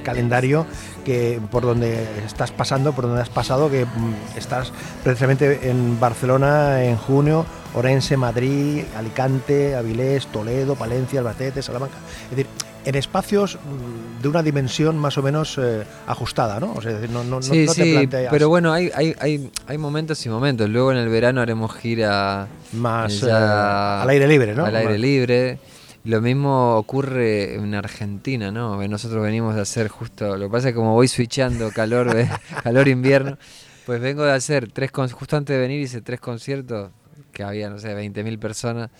calendario 0.00 0.66
que 1.04 1.40
por 1.50 1.62
donde 1.62 2.06
estás 2.24 2.50
pasando, 2.50 2.92
por 2.92 3.06
donde 3.06 3.22
has 3.22 3.28
pasado, 3.28 3.70
que 3.70 3.84
mm, 3.84 4.38
estás 4.38 4.72
precisamente 5.02 5.68
en 5.70 5.98
Barcelona 6.00 6.84
en 6.84 6.96
junio, 6.96 7.44
Orense, 7.74 8.16
Madrid, 8.16 8.84
Alicante, 8.96 9.74
Avilés, 9.74 10.26
Toledo, 10.26 10.74
Palencia, 10.74 11.20
Albacete, 11.20 11.62
Salamanca. 11.62 11.96
Es 12.24 12.30
decir, 12.30 12.46
en 12.84 12.94
espacios 12.94 13.56
mm, 13.56 14.22
de 14.22 14.28
una 14.28 14.42
dimensión 14.42 14.98
más 14.98 15.16
o 15.18 15.22
menos 15.22 15.58
eh, 15.58 15.84
ajustada, 16.06 16.58
¿no? 16.60 16.72
O 16.74 16.82
sea, 16.82 16.92
no, 17.08 17.42
Sí, 17.42 17.64
no 17.66 17.74
te 17.74 17.84
sí, 17.84 17.92
planteas 17.92 18.30
pero 18.30 18.48
bueno, 18.48 18.72
hay, 18.72 18.90
hay, 18.94 19.14
hay, 19.20 19.50
hay 19.66 19.78
momentos 19.78 20.24
y 20.26 20.28
momentos. 20.28 20.68
Luego 20.68 20.92
en 20.92 20.98
el 20.98 21.08
verano 21.08 21.40
haremos 21.40 21.74
gira 21.74 22.46
más 22.72 23.20
ya 23.20 23.98
eh, 23.98 24.02
al 24.02 24.10
aire 24.10 24.26
libre, 24.26 24.54
¿no? 24.54 24.64
al 24.64 24.76
aire 24.76 24.98
libre. 24.98 25.58
Lo 26.04 26.20
mismo 26.20 26.76
ocurre 26.76 27.54
en 27.54 27.74
Argentina, 27.76 28.50
¿no? 28.50 28.86
Nosotros 28.88 29.22
venimos 29.22 29.54
de 29.54 29.60
hacer 29.60 29.86
justo, 29.88 30.36
lo 30.36 30.46
que 30.46 30.52
pasa 30.52 30.68
es 30.68 30.72
que 30.74 30.76
como 30.76 30.94
voy 30.94 31.06
switchando 31.06 31.70
calor, 31.70 32.12
calor 32.64 32.88
invierno, 32.88 33.38
pues 33.86 34.00
vengo 34.00 34.24
de 34.24 34.32
hacer 34.32 34.70
tres, 34.72 34.90
justo 35.12 35.36
antes 35.36 35.54
de 35.54 35.60
venir 35.62 35.80
hice 35.80 36.00
tres 36.00 36.18
conciertos, 36.20 36.90
que 37.32 37.44
había, 37.44 37.70
no 37.70 37.78
sé, 37.78 37.94
20.000 37.96 38.38
personas, 38.38 38.90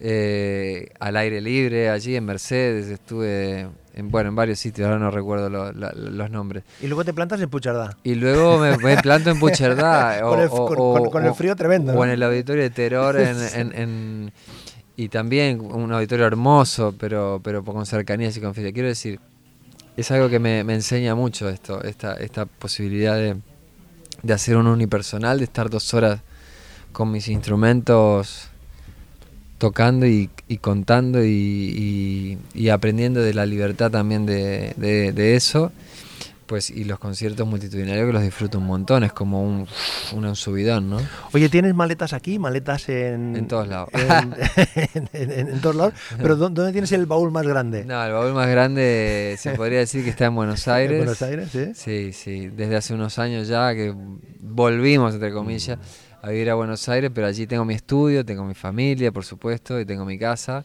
eh, 0.00 0.88
al 1.00 1.16
aire 1.16 1.40
libre, 1.40 1.90
allí 1.90 2.16
en 2.16 2.24
Mercedes, 2.24 2.86
estuve, 2.86 3.68
en, 3.94 4.10
bueno, 4.10 4.30
en 4.30 4.36
varios 4.36 4.58
sitios, 4.58 4.86
ahora 4.86 4.98
no 4.98 5.10
recuerdo 5.10 5.50
lo- 5.50 5.72
los 5.72 6.30
nombres. 6.30 6.64
Y 6.80 6.86
luego 6.86 7.04
te 7.04 7.12
plantas 7.12 7.40
en 7.40 7.50
Puchardá. 7.50 7.96
Y 8.04 8.14
luego 8.14 8.58
me, 8.58 8.76
me 8.78 8.96
planto 9.02 9.30
en 9.30 9.38
Pucherdá. 9.38 10.20
o, 10.24 10.30
Con 10.30 10.40
el- 10.40 10.48
o- 10.50 10.66
con- 10.66 10.76
o- 10.78 10.92
con- 10.94 11.10
con 11.10 11.24
el 11.24 11.30
o- 11.30 11.34
frío 11.34 11.54
tremendo, 11.56 11.92
O 11.92 11.96
¿no? 11.96 12.04
en 12.04 12.10
el 12.10 12.22
auditorio 12.22 12.62
de 12.62 12.70
Terror. 12.70 13.16
En, 13.20 13.36
en- 13.54 13.72
en- 13.78 14.32
y 14.98 15.08
también 15.10 15.60
un 15.60 15.92
auditorio 15.92 16.26
hermoso, 16.26 16.92
pero, 16.98 17.40
pero 17.44 17.62
con 17.64 17.86
cercanías 17.86 18.36
y 18.36 18.40
confianza. 18.40 18.72
Quiero 18.72 18.88
decir, 18.88 19.20
es 19.96 20.10
algo 20.10 20.28
que 20.28 20.40
me, 20.40 20.58
enseña 20.60 21.14
mucho 21.14 21.48
esto, 21.48 21.84
esta, 21.84 22.14
esta 22.14 22.46
posibilidad 22.46 23.14
de, 23.14 23.36
de 24.24 24.32
hacer 24.32 24.56
un 24.56 24.66
unipersonal, 24.66 25.38
de 25.38 25.44
estar 25.44 25.70
dos 25.70 25.94
horas 25.94 26.20
con 26.92 27.12
mis 27.12 27.28
instrumentos 27.28 28.48
tocando 29.58 30.04
y, 30.04 30.30
y 30.48 30.58
contando 30.58 31.24
y, 31.24 32.36
y- 32.54 32.68
aprendiendo 32.70 33.20
de 33.20 33.34
la 33.34 33.46
libertad 33.46 33.92
también 33.92 34.26
de- 34.26 34.74
de 35.12 35.36
eso. 35.36 35.70
Pues, 36.48 36.70
y 36.70 36.84
los 36.84 36.98
conciertos 36.98 37.46
multitudinarios 37.46 38.06
que 38.06 38.12
los 38.14 38.22
disfruto 38.22 38.56
un 38.58 38.64
montón, 38.64 39.04
es 39.04 39.12
como 39.12 39.42
un, 39.42 39.68
un 40.14 40.34
subidón, 40.34 40.88
¿no? 40.88 40.98
Oye, 41.34 41.50
¿tienes 41.50 41.74
maletas 41.74 42.14
aquí? 42.14 42.38
¿Maletas 42.38 42.88
en...? 42.88 43.36
En 43.36 43.46
todos 43.46 43.68
lados. 43.68 43.90
En, 43.92 44.34
en- 45.12 45.30
en- 45.30 45.48
en 45.50 45.60
todos 45.60 45.76
lados. 45.76 45.92
Pero 46.16 46.36
¿dó- 46.36 46.48
¿dónde 46.48 46.72
tienes 46.72 46.90
el 46.92 47.04
baúl 47.04 47.30
más 47.30 47.46
grande? 47.46 47.84
No, 47.84 48.02
el 48.02 48.12
baúl 48.12 48.32
más 48.32 48.48
grande 48.48 49.36
se 49.38 49.52
podría 49.52 49.80
decir 49.80 50.02
que 50.04 50.08
está 50.10 50.24
en 50.24 50.34
Buenos 50.36 50.66
Aires. 50.68 50.92
¿En 50.92 51.04
Buenos 51.04 51.20
Aires, 51.22 51.48
sí? 51.52 51.66
Sí, 51.74 52.12
sí, 52.14 52.48
desde 52.48 52.76
hace 52.76 52.94
unos 52.94 53.18
años 53.18 53.46
ya 53.46 53.74
que 53.74 53.94
volvimos, 54.40 55.12
entre 55.14 55.30
comillas, 55.32 55.78
a 56.22 56.30
vivir 56.30 56.48
a 56.48 56.54
Buenos 56.54 56.88
Aires, 56.88 57.10
pero 57.14 57.26
allí 57.26 57.46
tengo 57.46 57.66
mi 57.66 57.74
estudio, 57.74 58.24
tengo 58.24 58.44
mi 58.44 58.54
familia, 58.54 59.12
por 59.12 59.24
supuesto, 59.26 59.78
y 59.78 59.84
tengo 59.84 60.04
mi 60.06 60.18
casa. 60.18 60.64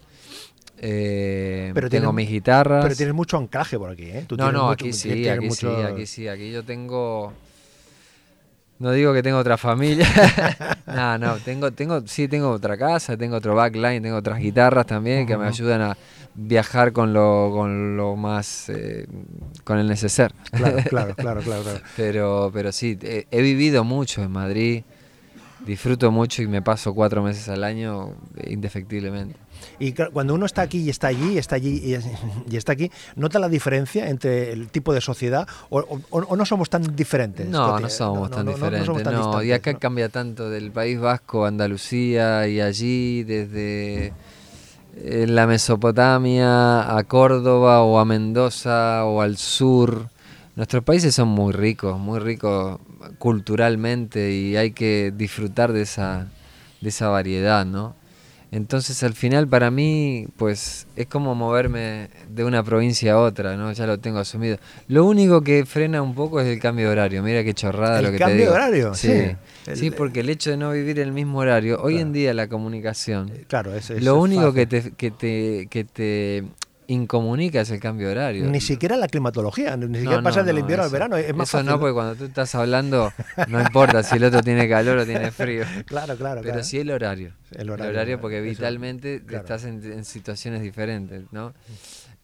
Eh, 0.79 1.71
Pero 1.73 1.89
tengo 1.89 2.09
tienes- 2.11 2.15
mis 2.15 2.29
guitarras. 2.29 2.83
Pero 2.83 2.95
tienes 2.95 3.15
mucho 3.15 3.37
anclaje 3.37 3.77
por 3.77 3.89
aquí, 3.91 4.05
¿eh? 4.09 4.25
Tú 4.27 4.35
no, 4.35 4.51
no, 4.51 4.59
mucho- 4.69 4.71
aquí 4.73 4.93
sí, 4.93 5.27
aquí 5.27 5.45
mucho- 5.47 5.75
sí, 5.77 5.83
aquí 5.83 6.05
sí, 6.05 6.27
aquí 6.27 6.51
yo 6.51 6.63
tengo... 6.63 7.33
No 8.79 8.91
digo 8.91 9.13
que 9.13 9.23
tengo 9.23 9.37
otra 9.37 9.55
familia, 9.57 10.05
no, 10.87 11.17
no, 11.17 11.37
tengo, 11.37 11.71
tengo, 11.71 12.01
sí, 12.05 12.27
tengo 12.27 12.49
otra 12.49 12.75
casa, 12.77 13.15
tengo 13.15 13.37
otro 13.37 13.55
backline, 13.55 14.01
tengo 14.01 14.17
otras 14.17 14.39
guitarras 14.39 14.85
también 14.85 15.25
que 15.25 15.37
me 15.37 15.45
ayudan 15.47 15.81
a 15.81 15.97
viajar 16.35 16.91
con 16.91 17.13
lo, 17.13 17.51
con 17.53 17.95
lo 17.95 18.15
más, 18.17 18.67
eh, 18.69 19.05
con 19.63 19.77
el 19.79 19.87
neceser. 19.87 20.33
Claro, 20.51 20.77
claro, 20.89 21.15
claro, 21.15 21.41
claro. 21.41 21.63
claro. 21.63 21.79
Pero, 21.95 22.49
pero 22.53 22.71
sí, 22.73 22.97
he, 23.03 23.25
he 23.31 23.41
vivido 23.41 23.83
mucho 23.85 24.21
en 24.23 24.31
Madrid, 24.31 24.83
disfruto 25.65 26.11
mucho 26.11 26.41
y 26.41 26.47
me 26.47 26.61
paso 26.61 26.93
cuatro 26.93 27.21
meses 27.23 27.47
al 27.47 27.63
año 27.63 28.15
indefectiblemente. 28.45 29.35
Y 29.79 29.93
cuando 29.93 30.33
uno 30.35 30.45
está 30.45 30.61
aquí 30.61 30.79
y 30.79 30.89
está 30.89 31.07
allí, 31.07 31.37
está 31.37 31.55
allí 31.55 31.81
y, 31.83 31.93
es- 31.95 32.05
y 32.49 32.57
está 32.57 32.73
aquí, 32.73 32.91
¿nota 33.15 33.39
la 33.39 33.49
diferencia 33.49 34.07
entre 34.09 34.51
el 34.53 34.69
tipo 34.69 34.93
de 34.93 35.01
sociedad 35.01 35.47
o, 35.69 35.79
o- 35.79 36.01
o 36.19 36.35
no 36.35 36.45
somos 36.45 36.69
tan 36.69 36.95
diferentes? 36.95 37.47
No, 37.47 37.67
no 37.79 37.89
somos 37.89 38.29
tan 38.31 38.45
diferentes. 38.53 38.87
No, 39.13 39.31
tan 39.31 39.45
y 39.45 39.51
acá 39.51 39.73
cambia 39.79 40.09
tanto 40.09 40.49
del 40.49 40.71
País 40.71 40.99
Vasco, 40.99 41.45
Andalucía 41.45 42.47
y 42.47 42.61
allí, 42.61 43.23
desde 43.23 44.13
eh, 44.95 45.25
la 45.27 45.47
Mesopotamia 45.47 46.95
a 46.97 47.03
Córdoba 47.05 47.81
o 47.83 47.99
a 47.99 48.05
Mendoza 48.05 49.05
o 49.05 49.21
al 49.21 49.37
sur. 49.37 50.07
Nuestros 50.55 50.83
países 50.83 51.15
son 51.15 51.29
muy 51.29 51.51
ricos, 51.51 51.97
muy 51.99 52.19
ricos 52.19 52.79
culturalmente 53.17 54.31
y 54.31 54.55
hay 54.55 54.71
que 54.71 55.11
disfrutar 55.15 55.73
de 55.73 55.81
esa, 55.81 56.27
de 56.81 56.89
esa 56.89 57.07
variedad, 57.09 57.65
¿no? 57.65 57.95
Entonces 58.53 59.01
al 59.01 59.13
final 59.13 59.47
para 59.47 59.71
mí 59.71 60.27
pues 60.37 60.85
es 60.95 61.07
como 61.07 61.33
moverme 61.33 62.09
de 62.29 62.43
una 62.43 62.61
provincia 62.63 63.13
a 63.13 63.17
otra, 63.19 63.57
¿no? 63.57 63.71
Ya 63.71 63.87
lo 63.87 63.97
tengo 63.99 64.19
asumido. 64.19 64.57
Lo 64.87 65.05
único 65.05 65.41
que 65.41 65.65
frena 65.65 66.03
un 66.03 66.13
poco 66.13 66.39
es 66.39 66.47
el 66.47 66.59
cambio 66.59 66.85
de 66.85 66.91
horario. 66.91 67.23
Mira 67.23 67.43
qué 67.43 67.53
chorrada 67.55 67.97
¿El 67.97 68.05
lo 68.05 68.11
que 68.11 68.19
cambio 68.19 68.35
te 68.35 68.37
de 68.37 68.41
digo. 68.43 68.53
horario? 68.53 68.93
Sí. 68.93 69.07
Sí. 69.65 69.75
Sí, 69.75 69.87
El- 69.87 69.93
porque 69.93 70.19
el 70.19 70.29
hecho 70.29 70.51
de 70.51 70.57
no 70.57 70.71
vivir 70.71 70.99
el 70.99 71.11
mismo 71.13 71.39
horario, 71.39 71.81
hoy 71.81 71.97
en 71.97 72.11
día 72.13 72.33
la 72.33 72.47
comunicación, 72.47 73.31
Claro, 73.47 73.73
es, 73.73 73.89
es 73.89 74.03
lo 74.03 74.19
único 74.19 74.51
fácil. 74.51 74.67
que 74.67 74.81
te, 74.81 74.91
que 74.91 75.11
te 75.11 75.67
que 75.69 75.83
te 75.85 76.43
incomunica 76.87 77.61
es 77.61 77.69
el 77.71 77.79
cambio 77.79 78.07
de 78.07 78.13
horario. 78.13 78.45
Ni 78.45 78.61
siquiera 78.61 78.97
la 78.97 79.07
climatología, 79.07 79.75
ni 79.77 79.99
siquiera 79.99 80.21
No, 80.21 80.43
del 80.43 80.55
no, 80.55 80.59
invierno 80.59 80.85
al 80.85 80.91
verano, 80.91 81.17
es 81.17 81.33
más 81.35 81.49
Eso 81.49 81.57
fácil. 81.57 81.71
no, 81.71 81.79
porque 81.79 81.93
cuando 81.93 82.15
tú 82.15 82.25
estás 82.25 82.53
hablando, 82.55 83.11
no 83.47 83.61
importa 83.61 84.03
si 84.03 84.17
el 84.17 84.23
otro 84.25 84.41
tiene 84.41 84.67
calor 84.69 84.99
o 84.99 85.05
tiene 85.05 85.31
frío. 85.31 85.63
Claro, 85.85 86.15
claro, 86.15 86.41
Pero 86.41 86.53
claro. 86.53 86.63
sí 86.63 86.79
el 86.79 86.91
horario. 86.91 87.33
El 87.51 87.69
horario, 87.69 88.19
porque 88.19 88.37
eso, 88.39 88.45
vitalmente 88.49 89.21
claro. 89.25 89.43
estás 89.43 89.63
en, 89.65 89.83
en 89.91 90.05
situaciones 90.05 90.61
diferentes, 90.61 91.23
¿no? 91.31 91.53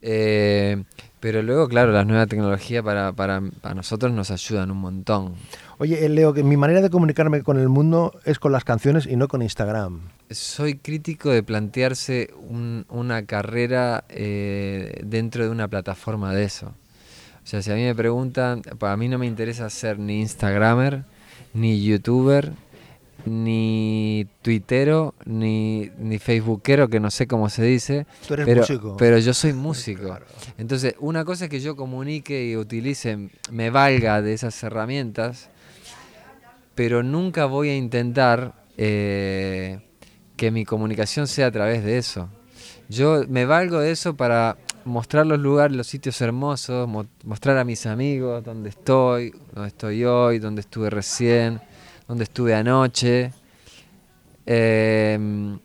Eh, 0.02 0.82
pero 1.20 1.42
luego, 1.42 1.68
claro, 1.68 1.92
las 1.92 2.06
nuevas 2.06 2.26
tecnologías 2.28 2.82
para, 2.82 3.12
para, 3.12 3.42
para 3.60 3.74
nosotros 3.74 4.12
nos 4.12 4.30
ayudan 4.30 4.70
un 4.70 4.78
montón. 4.78 5.34
Oye, 5.78 6.04
eh, 6.04 6.08
Leo, 6.08 6.32
que 6.32 6.42
mi 6.42 6.56
manera 6.56 6.80
de 6.80 6.90
comunicarme 6.90 7.42
con 7.42 7.58
el 7.58 7.68
mundo 7.68 8.12
es 8.24 8.38
con 8.38 8.52
las 8.52 8.64
canciones 8.64 9.06
y 9.06 9.16
no 9.16 9.28
con 9.28 9.42
Instagram. 9.42 10.00
Soy 10.30 10.74
crítico 10.76 11.30
de 11.30 11.42
plantearse 11.42 12.30
un- 12.48 12.86
una 12.88 13.24
carrera 13.26 14.04
eh, 14.08 15.00
dentro 15.04 15.44
de 15.44 15.50
una 15.50 15.68
plataforma 15.68 16.32
de 16.34 16.44
eso. 16.44 16.68
O 17.42 17.46
sea, 17.46 17.62
si 17.62 17.70
a 17.70 17.74
mí 17.74 17.82
me 17.82 17.94
preguntan, 17.94 18.62
para 18.78 18.96
mí 18.96 19.08
no 19.08 19.18
me 19.18 19.26
interesa 19.26 19.68
ser 19.70 19.98
ni 19.98 20.20
Instagramer, 20.20 21.04
ni 21.54 21.82
YouTuber, 21.84 22.52
ni 23.26 24.26
Twittero, 24.42 25.14
ni, 25.24 25.90
ni 25.98 26.18
Facebookero, 26.18 26.88
que 26.88 27.00
no 27.00 27.10
sé 27.10 27.26
cómo 27.26 27.48
se 27.48 27.62
dice. 27.64 28.06
Tú 28.26 28.34
eres 28.34 28.46
pero, 28.46 28.60
músico. 28.62 28.96
pero 28.96 29.18
yo 29.18 29.34
soy 29.34 29.52
músico. 29.52 30.04
Claro. 30.06 30.26
Entonces, 30.58 30.94
una 31.00 31.24
cosa 31.24 31.44
es 31.44 31.50
que 31.50 31.60
yo 31.60 31.76
comunique 31.76 32.46
y 32.50 32.56
utilice, 32.56 33.30
me 33.50 33.70
valga 33.70 34.22
de 34.22 34.32
esas 34.32 34.62
herramientas, 34.62 35.48
pero 36.74 37.02
nunca 37.02 37.44
voy 37.46 37.68
a 37.70 37.76
intentar 37.76 38.54
eh, 38.76 39.80
que 40.36 40.50
mi 40.50 40.64
comunicación 40.64 41.26
sea 41.26 41.46
a 41.48 41.50
través 41.50 41.84
de 41.84 41.98
eso. 41.98 42.28
Yo 42.88 43.24
me 43.28 43.44
valgo 43.44 43.78
de 43.78 43.90
eso 43.92 44.16
para 44.16 44.56
mostrar 44.84 45.26
los 45.26 45.38
lugares, 45.38 45.76
los 45.76 45.86
sitios 45.86 46.20
hermosos, 46.22 46.88
mo- 46.88 47.06
mostrar 47.24 47.58
a 47.58 47.64
mis 47.64 47.86
amigos 47.86 48.42
dónde 48.42 48.70
estoy, 48.70 49.32
dónde 49.54 49.68
estoy 49.68 50.04
hoy, 50.04 50.38
dónde 50.38 50.62
estuve 50.62 50.88
recién, 50.90 51.60
dónde 52.10 52.24
estuve 52.24 52.54
anoche. 52.54 53.32
Em, 54.44 55.60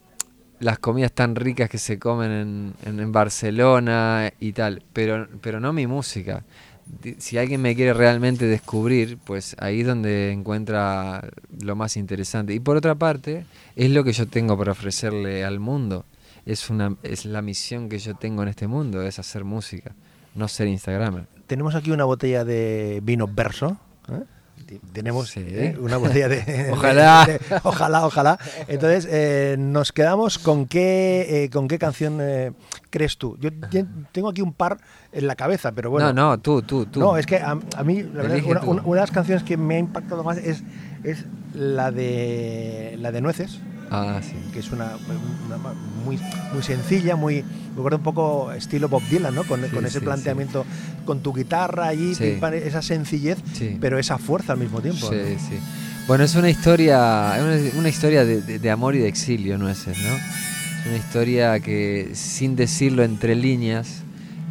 las 0.59 0.77
comidas 0.77 1.11
tan 1.11 1.35
ricas 1.35 1.67
que 1.69 1.79
se 1.79 1.97
comen 1.97 2.75
en, 2.85 3.11
Barcelona 3.11 4.31
y 4.39 4.53
tal, 4.53 4.83
pero, 4.93 5.27
pero 5.41 5.59
no 5.59 5.73
mi 5.73 5.87
música. 5.87 6.43
Si 7.17 7.39
alguien 7.39 7.63
me 7.63 7.75
quiere 7.75 7.95
realmente 7.95 8.45
descubrir, 8.45 9.17
pues 9.17 9.55
ahí 9.57 9.81
es 9.81 9.87
donde 9.87 10.31
encuentra 10.31 11.27
lo 11.61 11.75
más 11.75 11.97
interesante. 11.97 12.53
Y 12.53 12.59
por 12.59 12.77
otra 12.77 12.93
parte, 12.93 13.45
es 13.75 13.89
lo 13.89 14.03
que 14.03 14.13
yo 14.13 14.27
tengo 14.27 14.55
para 14.55 14.73
ofrecerle 14.73 15.43
al 15.43 15.59
mundo. 15.59 16.05
Es, 16.45 16.69
una, 16.69 16.95
es 17.01 17.25
la 17.25 17.41
misión 17.41 17.89
que 17.89 17.97
yo 17.97 18.13
tengo 18.13 18.43
en 18.43 18.49
este 18.49 18.67
mundo, 18.67 19.01
es 19.01 19.17
hacer 19.17 19.43
música, 19.43 19.95
no 20.35 20.47
ser 20.47 20.67
Instagramer. 20.67 21.25
Tenemos 21.47 21.73
aquí 21.73 21.89
una 21.89 22.05
botella 22.05 22.45
de 22.45 22.99
vino 23.03 23.27
verso. 23.27 23.77
¿eh? 24.09 24.34
Tenemos 24.93 25.29
Sí. 25.29 25.41
¿eh? 25.45 25.77
una 25.79 25.97
botella 25.97 26.27
de. 26.27 26.69
Ojalá. 26.71 27.25
de- 27.25 27.33
de- 27.33 27.39
ojalá, 27.63 28.05
ojalá. 28.05 28.39
Entonces, 28.67 29.07
eh, 29.11 29.55
nos 29.59 29.91
quedamos 29.91 30.39
con 30.39 30.65
qué, 30.65 31.43
eh, 31.45 31.49
con 31.51 31.67
qué 31.67 31.77
canción 31.77 32.19
crees 32.89 33.17
tú. 33.17 33.37
Yo 33.39 33.49
tengo 34.11 34.29
aquí 34.29 34.41
un 34.41 34.53
par 34.53 34.77
en 35.11 35.27
la 35.27 35.35
cabeza, 35.35 35.71
pero 35.71 35.91
bueno. 35.91 36.11
no, 36.13 36.29
no, 36.29 36.39
tú, 36.39 36.61
tú, 36.63 36.85
tú. 36.87 36.99
No, 36.99 37.15
es 37.17 37.25
que 37.25 37.37
a, 37.37 37.51
a 37.75 37.83
mí, 37.83 38.01
la 38.03 38.23
verdad, 38.23 38.39
una, 38.45 38.61
una- 38.61 38.81
una 38.83 38.95
de 38.95 39.01
las 39.01 39.11
canciones 39.11 39.43
que 39.43 39.55
me 39.57 39.75
ha 39.75 39.79
impactado 39.79 40.23
más 40.23 40.37
es, 40.37 40.63
es 41.03 41.25
la 41.53 41.91
de 41.91 42.95
la 42.99 43.11
de 43.11 43.21
Nueces, 43.21 43.59
Ah, 43.91 44.19
sí. 44.23 44.33
que 44.51 44.59
es 44.59 44.71
una, 44.71 44.93
una 45.45 45.57
muy, 46.03 46.17
muy 46.53 46.63
sencilla, 46.63 47.15
muy, 47.15 47.43
me 47.43 47.77
acuerdo 47.79 47.97
un 47.97 48.03
poco 48.03 48.51
estilo 48.51 48.89
Bob 48.89 49.03
Dylan, 49.09 49.33
¿no? 49.35 49.43
Con, 49.43 49.61
Sí, 49.63 49.69
con 49.69 49.85
ese 49.85 49.99
sí, 49.99 50.05
planteamiento, 50.05 50.65
con 51.05 51.19
tu 51.21 51.33
guitarra 51.33 51.87
allí, 51.87 52.13
esa 52.13 52.81
sencillez, 52.81 53.37
pero 53.79 53.99
esa 53.99 54.17
fuerza 54.17 54.53
al 54.53 54.59
mismo 54.59 54.81
tiempo. 54.81 55.07
Sí, 55.09 55.15
¿no? 55.15 55.39
sí. 55.39 55.59
Bueno, 56.07 56.23
es 56.23 56.35
una 56.35 56.49
historia, 56.49 57.35
es 57.37 57.71
una, 57.73 57.79
una 57.79 57.89
historia 57.89 58.25
de, 58.25 58.41
de- 58.41 58.59
de 58.59 58.71
amor 58.71 58.95
y 58.95 58.99
de 58.99 59.07
exilio, 59.07 59.57
nueces, 59.57 59.97
¿no? 59.97 60.15
Es 60.81 60.87
una 60.87 60.97
historia 60.97 61.59
que, 61.59 62.11
sin 62.13 62.55
decirlo 62.55 63.03
entre 63.03 63.35
líneas, 63.35 64.01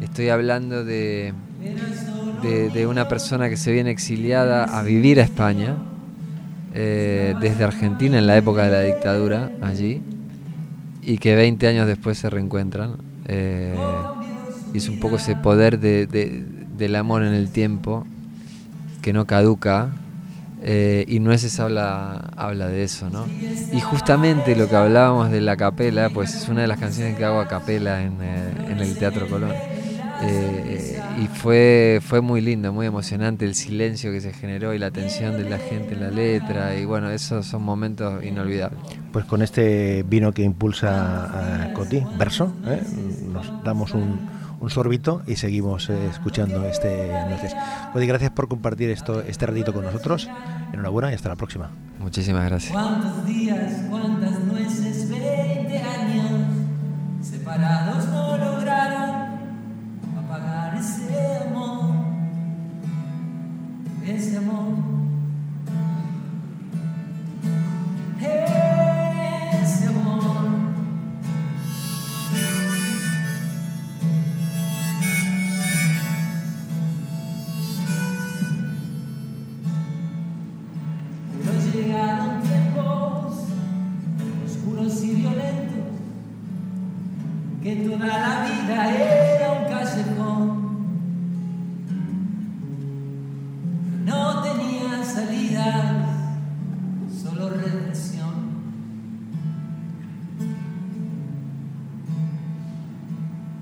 estoy 0.01 0.29
hablando 0.29 0.83
de, 0.83 1.33
de, 2.41 2.69
de 2.69 2.87
una 2.87 3.07
persona 3.07 3.49
que 3.49 3.57
se 3.57 3.71
viene 3.71 3.89
exiliada 3.91 4.65
a 4.65 4.83
vivir 4.83 5.19
a 5.19 5.23
España, 5.23 5.75
eh, 6.75 7.35
desde 7.39 7.63
Argentina 7.65 8.19
en 8.19 8.27
la 8.27 8.37
época 8.37 8.65
de 8.65 8.71
la 8.71 8.81
dictadura, 8.81 9.51
allí, 9.61 10.03
y 11.01 11.17
que 11.19 11.35
20 11.35 11.67
años 11.67 11.87
después 11.87 12.17
se 12.17 12.29
reencuentran. 12.29 12.97
eh, 13.27 14.07
y 14.73 14.77
es 14.79 14.89
un 14.89 14.97
poco 14.99 15.17
ese 15.17 15.35
poder 15.35 15.79
de- 15.79 16.07
de- 16.07 16.45
del 16.77 16.95
amor 16.95 17.23
en 17.23 17.33
el 17.33 17.51
tiempo 17.51 18.05
que 19.01 19.13
no 19.13 19.25
caduca. 19.25 19.89
eh, 20.63 21.05
y 21.07 21.19
Nueces 21.19 21.59
habla, 21.59 22.31
habla 22.37 22.67
de 22.69 22.83
eso, 22.83 23.09
¿no? 23.11 23.31
Y 23.71 23.81
justamente 23.81 24.55
lo 24.55 24.67
que 24.69 24.75
hablábamos 24.75 25.31
de 25.31 25.41
la 25.41 25.57
capela, 25.57 26.09
pues 26.11 26.35
es 26.35 26.49
una 26.49 26.61
de 26.61 26.67
las 26.67 26.79
canciones 26.79 27.15
que 27.15 27.23
hago 27.25 27.39
a 27.39 27.47
capela 27.47 28.01
en, 28.03 28.17
eh, 28.21 28.53
en 28.67 28.79
el 28.81 28.97
Teatro 28.97 29.27
Colón. 29.29 29.61
Eh, 30.21 31.01
y 31.17 31.27
fue, 31.27 31.99
fue 32.01 32.21
muy 32.21 32.41
lindo, 32.41 32.71
muy 32.73 32.85
emocionante 32.85 33.45
el 33.45 33.55
silencio 33.55 34.11
que 34.11 34.21
se 34.21 34.33
generó 34.33 34.73
y 34.73 34.79
la 34.79 34.87
atención 34.87 35.37
de 35.37 35.49
la 35.49 35.57
gente 35.57 35.93
en 35.93 36.01
la 36.01 36.09
letra. 36.09 36.75
Y 36.75 36.85
bueno, 36.85 37.09
esos 37.09 37.45
son 37.45 37.63
momentos 37.63 38.23
inolvidables. 38.23 38.79
Pues 39.11 39.25
con 39.25 39.41
este 39.41 40.03
vino 40.03 40.33
que 40.33 40.43
impulsa 40.43 41.67
a 41.67 41.73
Coti, 41.73 42.03
verso, 42.17 42.53
¿eh? 42.65 42.81
nos 43.31 43.63
damos 43.63 43.93
un, 43.93 44.19
un 44.59 44.69
sorbito 44.69 45.21
y 45.27 45.35
seguimos 45.35 45.89
eh, 45.89 46.07
escuchando 46.09 46.65
este 46.65 47.07
Nueces. 47.29 47.55
Coti, 47.93 48.05
gracias 48.05 48.31
por 48.31 48.47
compartir 48.47 48.89
esto, 48.89 49.21
este 49.21 49.45
ratito 49.45 49.73
con 49.73 49.85
nosotros. 49.85 50.29
Enhorabuena 50.73 51.11
y 51.11 51.15
hasta 51.15 51.29
la 51.29 51.35
próxima. 51.35 51.71
Muchísimas 51.99 52.45
gracias. 52.45 52.73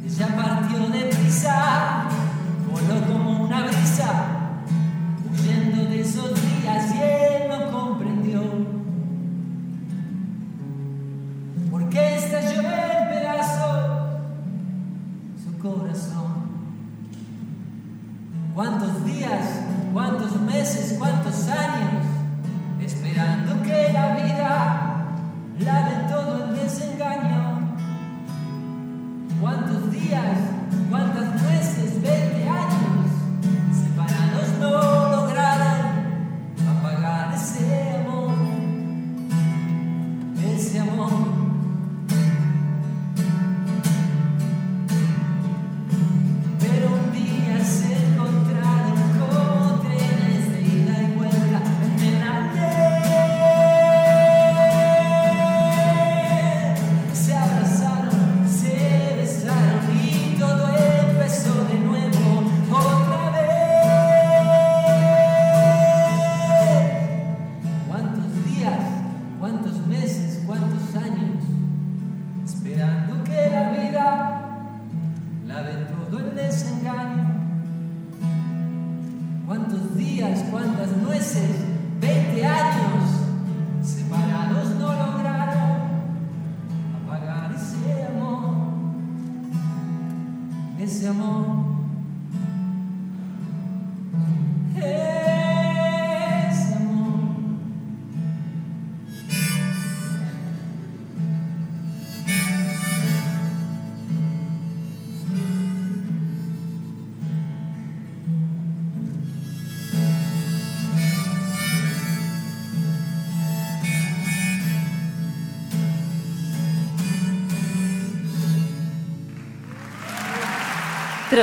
Ella 0.05 0.27
partió 0.35 0.89
deprisa, 0.89 2.03
voló 2.69 3.01
como 3.07 3.45
una 3.45 3.61
brisa, 3.61 4.09
huyendo 5.31 5.85
de 5.85 6.01
esos 6.01 6.33
días 6.35 6.93
y 6.93 7.01
él 7.01 7.49
no 7.49 7.71
comprendió. 7.71 8.43
Porque 11.71 12.15
estalló 12.17 12.61
en 12.61 13.09
pedazos 13.09 14.19
su 15.41 15.57
corazón. 15.59 16.33
¿Cuántos 18.53 19.05
días, 19.05 19.61
cuántos 19.93 20.39
meses, 20.41 20.95
cuántos 20.99 21.47
años 21.47 22.05
esperando 22.81 23.63
que 23.63 23.91
la 23.93 24.15
vida 24.15 25.05
lave 25.59 26.09
todo 26.09 26.45
el 26.45 26.55
desengaño? 26.55 27.32
¿Cuántos 29.93 30.09
días, 30.09 30.37
cuántas 30.89 31.32